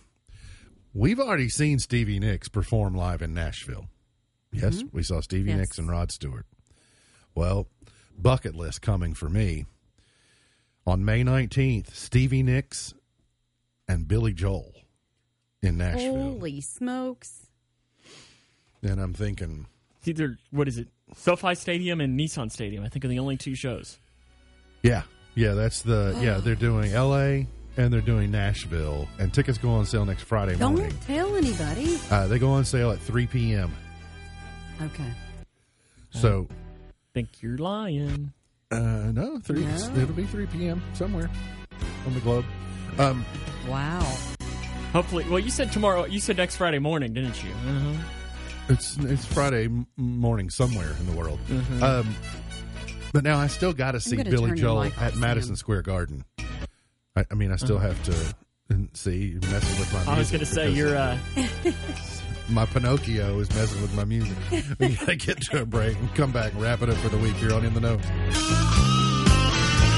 [0.92, 3.86] we've already seen Stevie Nicks perform live in Nashville.
[4.52, 4.64] Mm-hmm.
[4.64, 5.58] Yes, we saw Stevie Yes.
[5.58, 6.46] Nicks and Rod Stewart.
[7.34, 7.68] Well,
[8.18, 9.66] bucket list coming for me.
[10.86, 12.94] On May 19th, Stevie Nicks
[13.88, 14.72] and Billy Joel
[15.62, 16.14] in Nashville.
[16.14, 17.46] Holy smokes!
[18.82, 19.66] And I'm thinking,
[19.98, 20.88] It's either what is it?
[21.16, 22.84] SoFi Stadium and Nissan Stadium.
[22.84, 23.98] I think are the only two shows.
[24.82, 25.02] Yeah,
[25.34, 26.38] yeah, that's the yeah.
[26.38, 27.48] They're doing L.A.
[27.76, 30.88] and they're doing Nashville, and tickets go on sale next Friday morning.
[30.88, 31.98] Don't tell anybody.
[32.10, 33.72] Uh, they go on sale at three p.m.
[34.82, 35.10] Okay.
[36.10, 36.54] So I
[37.14, 38.32] Think you're lying.
[38.70, 39.64] Uh, no, three.
[39.64, 39.96] No.
[39.96, 40.82] It'll be three p.m.
[40.94, 41.30] somewhere
[42.06, 42.44] on the globe.
[42.98, 43.24] Um,
[43.68, 44.16] Wow.
[44.92, 46.04] Hopefully, well, you said tomorrow.
[46.04, 47.50] You said next Friday morning, didn't you?
[47.50, 48.02] Uh-huh.
[48.68, 51.38] it's it's Friday morning somewhere in the world.
[51.48, 51.82] Mm-hmm.
[51.82, 52.14] Um,
[53.12, 55.56] but now I still got to see Billy Joel mic off, at Madison Sam.
[55.56, 56.24] Square Garden.
[57.16, 58.12] I, I mean, I still have to
[58.92, 60.00] see messing with my.
[60.00, 60.12] Uh-huh.
[60.12, 60.96] I was going to say you're.
[60.96, 61.18] Uh,
[62.48, 64.36] my Pinocchio is messing with my music.
[64.78, 67.18] we gotta get to a break and come back and wrap it up for the
[67.18, 67.96] week here on In the Know.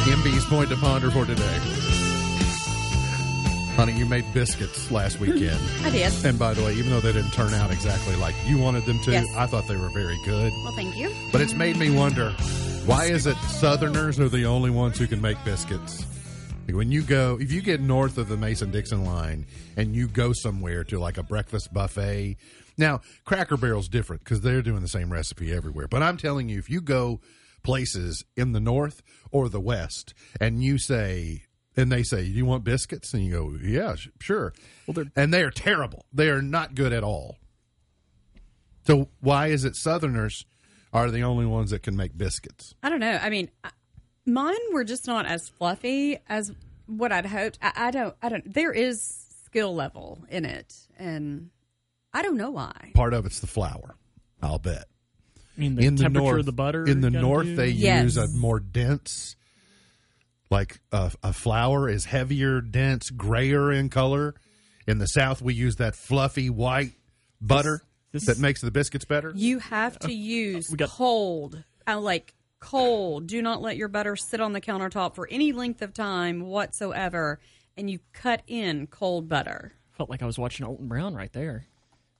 [0.08, 1.58] MB's point to ponder for today.
[3.76, 5.60] Honey, you made biscuits last weekend.
[5.82, 6.12] I did.
[6.24, 8.98] and by the way, even though they didn't turn out exactly like you wanted them
[9.04, 9.26] to, Yes.
[9.36, 10.52] I thought they were very good.
[10.64, 11.12] Well, thank you.
[11.30, 12.30] But it's made me wonder
[12.86, 16.04] why is it Southerners are the only ones who can make biscuits?
[16.68, 19.46] Like when you go, if you get north of the Mason Dixon line
[19.78, 22.36] and you go somewhere to like a breakfast buffet,
[22.76, 25.88] now Cracker Barrel's different because they're doing the same recipe everywhere.
[25.88, 27.20] But I'm telling you, if you go
[27.62, 30.12] places in the north or the west
[30.42, 31.44] and you say,
[31.74, 34.52] and they say, "Do you want biscuits?" and you go, "Yeah, sh- sure,"
[34.86, 36.04] Well, they're- and they are terrible.
[36.12, 37.38] They are not good at all.
[38.86, 40.44] So why is it Southerners
[40.92, 42.74] are the only ones that can make biscuits?
[42.82, 43.18] I don't know.
[43.22, 43.70] I mean, I-
[44.28, 46.52] mine were just not as fluffy as
[46.86, 47.58] what I'd hoped.
[47.62, 48.14] I, I don't.
[48.22, 48.52] I don't.
[48.54, 49.02] There is
[49.46, 51.50] skill level in it, and
[52.12, 52.92] I don't know why.
[52.94, 53.96] Part of it's the flour,
[54.42, 54.84] I'll bet.
[55.56, 56.84] I mean, the in the temperature north, of the butter.
[56.86, 57.56] in the north, do.
[57.56, 58.04] they Yes.
[58.04, 59.34] use a more dense,
[60.50, 64.34] like a, a flour is heavier, dense, grayer in color.
[64.86, 66.92] In the south, we use that fluffy white
[67.40, 69.32] butter this- that makes the biscuits better.
[69.34, 73.26] You have to use we got- cold, uh, like cold.
[73.26, 77.40] Do not let your butter sit on the countertop for any length of time whatsoever.
[77.76, 79.72] And you cut in cold butter.
[79.92, 81.66] felt like I was watching Alton Brown right there.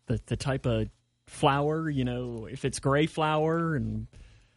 [0.07, 0.89] The the type of
[1.27, 4.07] flour, you know, if it's gray flour and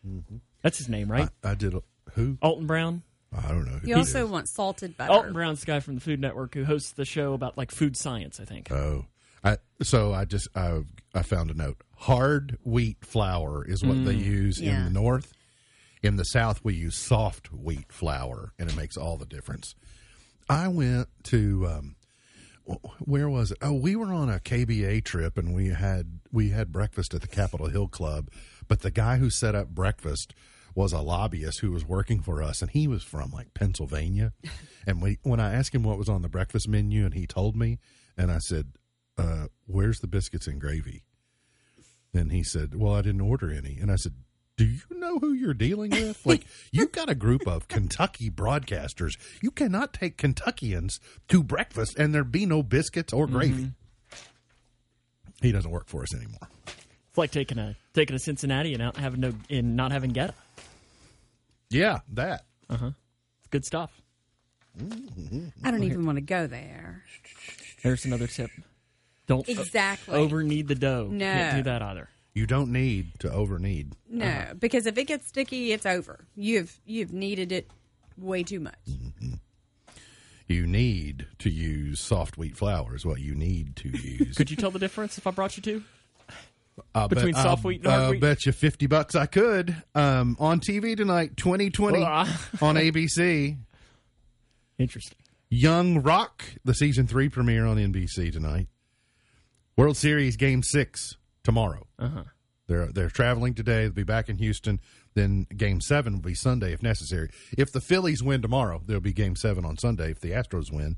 [0.07, 0.37] mm-hmm.
[0.61, 1.29] that's his name, right?
[1.43, 1.81] I did a,
[2.13, 2.37] who?
[2.41, 3.03] Alton Brown.
[3.35, 3.77] I don't know.
[3.77, 4.31] Who You it also is.
[4.31, 5.11] want salted butter.
[5.11, 7.95] Alton Brown's the guy from the Food Network who hosts the show about like food
[7.95, 8.71] science, I think.
[8.71, 9.05] Oh,
[9.43, 10.81] I so I just I
[11.13, 11.77] I found a note.
[11.95, 14.25] Hard wheat flour is what they mm.
[14.25, 15.33] use in the north.
[16.03, 19.75] In the south, we use soft wheat flour, and it makes all the difference.
[20.49, 21.95] I went to um,
[22.99, 23.57] where was it?
[23.61, 27.27] Oh, we were on a KBA trip, and we had we had breakfast at the
[27.27, 28.29] Capitol Hill Club.
[28.67, 30.33] But the guy who set up breakfast
[30.73, 34.33] was a lobbyist who was working for us, and he was from like Pennsylvania.
[34.87, 37.55] and we when I asked him what was on the breakfast menu, and he told
[37.55, 37.79] me,
[38.17, 38.73] and I said,
[39.17, 41.03] uh, "Where's the biscuits and gravy?"
[42.13, 44.15] And he said, "Well, I didn't order any." And I said,
[44.61, 46.21] "Do you know who you're dealing with?
[46.25, 49.13] Like, you've got a group of Kentucky broadcasters.
[49.41, 50.99] You cannot take Kentuckians
[51.29, 53.71] to breakfast and there be no biscuits or gravy."
[55.41, 56.47] He doesn't work for us anymore.
[57.09, 60.33] It's like taking a taking a Cincinnati and not having no and not having Goetta.
[61.71, 62.45] Yeah, that.
[62.69, 62.91] Uh huh.
[63.39, 64.01] It's good stuff.
[65.63, 67.03] I don't even want to go there.
[67.83, 68.51] There's another tip.
[69.25, 70.15] Don't Exactly.
[70.15, 71.09] over knead the dough.
[71.11, 71.25] No.
[71.25, 72.09] Can't do that either.
[72.33, 73.95] You don't need to over need.
[74.09, 74.53] No, Uh-huh.
[74.53, 76.25] because if it gets sticky, it's over.
[76.35, 77.69] You've you've kneaded it
[78.17, 78.79] way too much.
[80.47, 84.35] You need to use soft wheat flour is what you need to use.
[84.37, 85.83] Could you tell the difference if I brought you two?
[86.95, 88.21] I'll between bet, soft I'll- wheat and hard I'll wheat?
[88.21, 89.75] bet you 50 bucks I could.
[89.93, 92.49] Um, on TV tonight, 2020 Ah.
[92.61, 93.57] on ABC.
[94.77, 95.17] Interesting.
[95.49, 98.67] Young Rock, the season three premiere on NBC tonight.
[99.77, 101.87] World Series Game Six tomorrow.
[101.99, 102.23] Uh-huh.
[102.67, 103.83] They're they're traveling today.
[103.83, 104.79] They'll be back in Houston.
[105.13, 107.29] Then Game Seven will be Sunday if necessary.
[107.57, 110.11] If the Phillies win tomorrow, there'll be Game Seven on Sunday.
[110.11, 110.97] If the Astros win,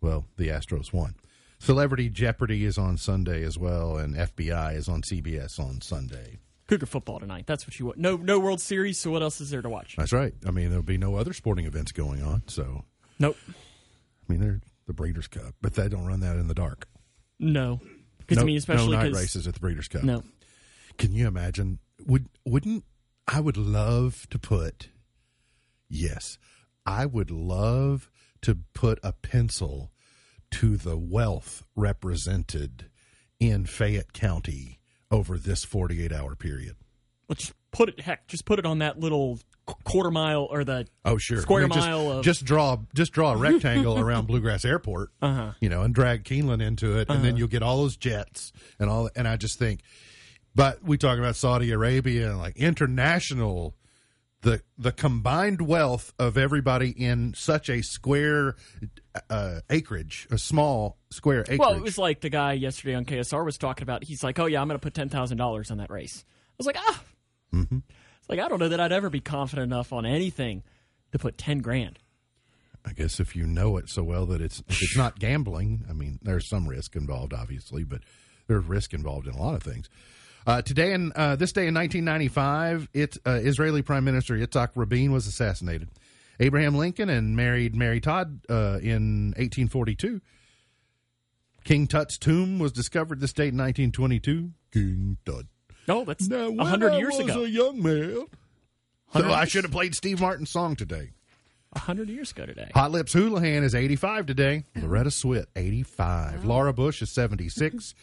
[0.00, 1.16] well, the Astros won.
[1.58, 6.38] Celebrity Jeopardy is on Sunday as well, and FBI is on CBS on Sunday.
[6.68, 7.44] Cougar football tonight.
[7.46, 7.98] That's what you want.
[7.98, 8.96] No, no World Series.
[8.98, 9.96] So what else is there to watch?
[9.96, 10.32] That's right.
[10.46, 12.44] I mean, there'll be no other sporting events going on.
[12.46, 12.84] So,
[13.18, 13.36] Nope.
[13.48, 16.88] I mean, they're the Breeders' Cup, but they don't run that in the dark.
[17.38, 17.80] No.
[18.30, 20.04] Because no, I mean, especially no night races at the Breeders' Cup.
[20.04, 20.22] No.
[20.98, 21.80] Can you imagine?
[22.06, 22.84] Would wouldn't
[23.26, 24.90] I would love to put
[25.88, 26.38] yes,
[26.86, 28.08] I would love
[28.42, 29.90] to put a pencil
[30.52, 32.88] to the wealth represented
[33.40, 34.78] in Fayette County
[35.10, 36.76] over this 48 hour period.
[37.28, 38.00] Let's just put it.
[38.00, 39.40] Heck, just put it on that little
[39.84, 43.36] quarter mile or the Oh sure, Square just, mile of- just draw just draw a
[43.36, 45.52] rectangle around Bluegrass Airport, Uh-huh.
[45.60, 48.88] you know, and drag Keeneland into it, and then you'll get all those jets and
[48.90, 49.10] all.
[49.16, 49.80] And I just think,
[50.54, 53.74] but we talk about Saudi Arabia and like international,
[54.42, 58.56] the the combined wealth of everybody in such a square
[59.28, 61.58] uh, acreage, a small square acreage.
[61.60, 64.04] Well, it was like the guy yesterday on KSR was talking about.
[64.04, 66.54] He's like, "Oh yeah, I'm going to put ten thousand dollars on that race." I
[66.58, 67.02] was like, "Ah."
[67.54, 67.78] Mm-hmm.
[68.30, 70.62] Like I don't know that I'd ever be confident enough on anything
[71.10, 71.98] to put ten grand.
[72.86, 75.84] I guess if you know it so well that it's it's not gambling.
[75.90, 78.02] I mean, there's some risk involved, obviously, but
[78.46, 79.90] there's risk involved in a lot of things.
[80.46, 85.10] Uh, today in uh, this day in 1995, it uh, Israeli Prime Minister Yitzhak Rabin
[85.10, 85.88] was assassinated.
[86.38, 90.20] Abraham Lincoln and married Mary Todd uh, in 1842.
[91.64, 94.52] King Tut's tomb was discovered this date in 1922.
[94.72, 95.46] King Tut.
[95.88, 97.44] No, that's Now, a when hundred I years was ago.
[97.44, 98.26] a young man.
[99.12, 101.10] So I should have played Steve Martin's song today.
[101.72, 102.70] A hundred years ago today.
[102.74, 104.64] Hot Lips Houlihan is 85 today.
[104.76, 106.44] Loretta Swit, 85.
[106.44, 107.94] Laura Bush is 76.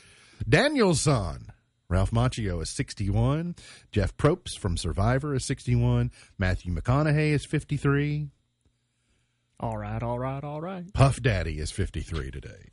[0.48, 1.48] Daniel-san,
[1.90, 3.56] Ralph Macchio is 61.
[3.92, 6.12] Jeff Probst from Survivor is 61.
[6.38, 8.30] Matthew McConaughey is 53.
[9.60, 10.94] All right, all right, all right.
[10.94, 12.70] Puff Daddy is 53 today.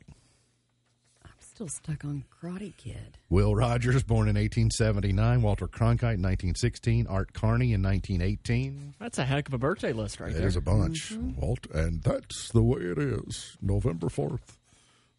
[1.55, 3.17] I'm still stuck on Karate Kid.
[3.29, 5.41] Will Rogers, born in 1879.
[5.41, 7.07] Walter Cronkite in 1916.
[7.07, 8.95] Art Carney in 1918.
[8.99, 10.41] That's a heck of a birthday list right there.
[10.41, 11.13] There's a bunch.
[11.13, 11.39] Mm-hmm.
[11.39, 13.55] Walt, and that's the way it is.
[13.61, 14.57] November 4th,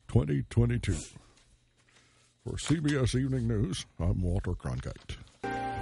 [0.09, 0.97] 2022.
[2.45, 5.16] For CBS Evening News, I'm Walter Cronkite.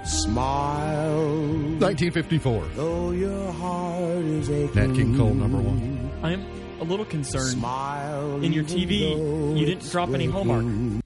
[0.05, 1.33] Smile,
[1.79, 2.63] 1954.
[2.75, 4.73] though your heart is aching.
[4.73, 6.11] Nat King Cole, number one.
[6.23, 6.45] I am
[6.85, 7.51] a little concerned.
[7.51, 10.63] Smile In your TV, you didn't drop any Hallmark.
[10.63, 11.01] I'm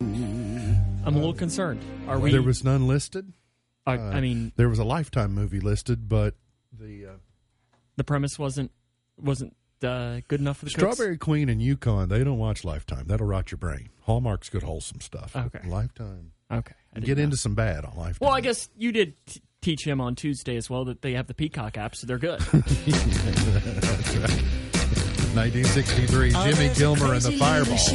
[1.05, 1.81] a little concerned.
[2.07, 2.31] Are we?
[2.31, 3.33] There was none listed.
[3.85, 6.35] I, I mean, There was a Lifetime movie listed, but
[6.77, 7.11] the uh,
[7.95, 8.71] the premise wasn't
[9.17, 10.95] wasn't uh, good enough for the cooks?
[10.95, 13.05] Strawberry Queen and Yukon, they don't watch Lifetime.
[13.07, 13.89] That'll rot your brain.
[14.01, 15.35] Hallmark's good, wholesome stuff.
[15.35, 15.67] Okay.
[15.67, 16.33] Lifetime.
[16.51, 16.73] Okay.
[16.91, 17.23] I didn't Get know.
[17.25, 18.27] into some bad on Lifetime.
[18.27, 21.27] Well, I guess you did t- teach him on Tuesday as well that they have
[21.27, 22.41] the Peacock app, so they're good.
[25.39, 27.93] 1963, Jimmy Gilmer and the Fireballs.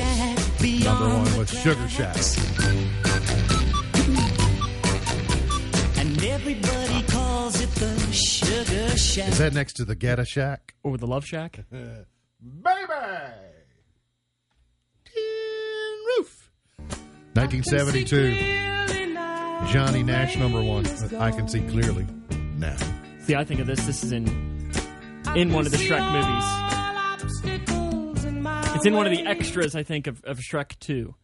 [0.83, 2.17] Number one was Sugar Shack.
[5.99, 9.29] And everybody calls it the Sugar Shack.
[9.29, 10.73] Is that next to the Goetta Shack?
[10.83, 11.61] or the Love Shack.
[11.71, 12.07] Baby!
[15.05, 16.51] Tin Roof.
[17.35, 18.37] 1972,
[19.71, 20.87] Johnny Nash, number one.
[21.21, 22.07] I can see clearly
[22.57, 22.77] now.
[23.27, 23.85] See, I think of this.
[23.85, 24.27] This is in
[25.37, 26.74] in one of the Shrek movies.
[28.75, 31.14] It's in one of the extras, I think, of, of Shrek Two.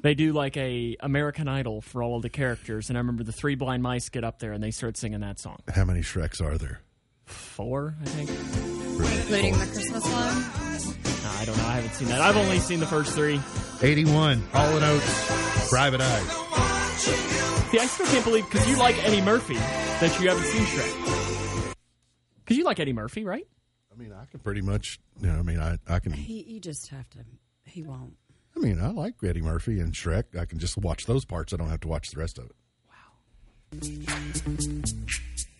[0.00, 3.32] They do like a American Idol for all of the characters, and I remember the
[3.32, 5.58] three blind mice get up there and they start singing that song.
[5.68, 6.80] How many Shreks are there?
[7.26, 8.30] Four, I think.
[8.30, 11.32] Including the Christmas one.
[11.38, 11.64] I don't know.
[11.64, 12.20] I haven't seen that.
[12.20, 13.40] I've only seen the first three.
[13.82, 16.30] 81, Hall and Oates, Private Eyes.
[17.02, 21.74] See, I still can't believe because you like Eddie Murphy that you haven't seen Shrek.
[22.44, 23.46] Because you like Eddie Murphy, right?
[23.92, 26.60] I mean, I can pretty much, you know, I mean, I, I can, He, you
[26.60, 27.18] just have to.
[27.64, 28.16] He won't.
[28.56, 30.38] I mean, I like Eddie Murphy and Shrek.
[30.38, 31.52] I can just watch those parts.
[31.52, 32.52] I don't have to watch the rest of it.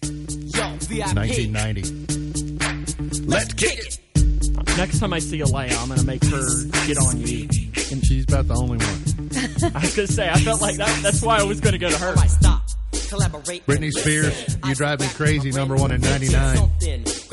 [0.02, 1.14] Yo, VIP.
[1.16, 3.26] 1990.
[3.26, 3.98] Let's kick it.
[4.76, 7.48] Next time I see Alea, I'm gonna make her get on you.
[7.90, 9.72] And she's about the only one.
[9.74, 11.00] I was gonna say, I felt like that.
[11.02, 12.16] That's why I was gonna go to her.
[12.28, 12.62] Stop.
[13.08, 13.66] Collaborate.
[13.66, 14.56] Britney Spears.
[14.64, 16.70] You Drive Me Crazy, number one in 99.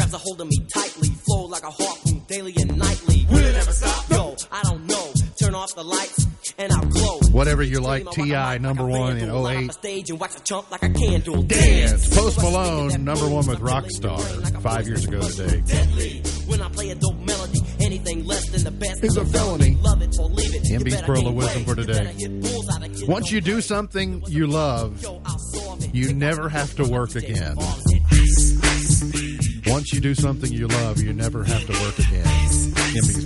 [0.10, 3.28] Something grabs a hold of me tightly, flow like a harpoon daily and nightly.
[3.30, 4.10] Will it ever stop?
[4.10, 5.14] Yo, I don't know.
[5.40, 7.20] Turn off the lights and I'll glow.
[7.32, 9.72] Whatever You Like, T.I., number one in 08.
[9.74, 11.44] Stage and wax a chump like a candle.
[11.44, 12.16] Dance.
[12.16, 16.22] Post Malone, number one with Rockstar, five years ago today.
[16.48, 19.76] When I play a dope melody, anything less than the best Is a felony.
[19.82, 20.64] Love it or leave it.
[20.64, 21.94] MB's Pearl of Wisdom for today.
[21.94, 23.06] You better hit bulls out of kids.
[23.06, 25.94] Once you do something you love, Yo, I'll solve it.
[25.96, 27.56] you never have to work again.
[29.70, 32.24] Once you do something you love, you never have to work again.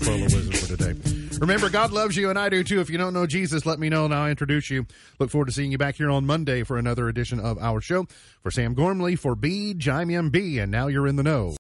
[0.02, 1.38] Pearl of Wisdom for today.
[1.40, 2.80] Remember, God loves you, and I do too.
[2.80, 4.86] If you don't know Jesus, let me know, and I'll introduce you.
[5.20, 8.08] Look forward to seeing you back here on Monday for another edition of our show.
[8.42, 11.52] For Sam Gormley, for B, Jime MB, and now you're in the know.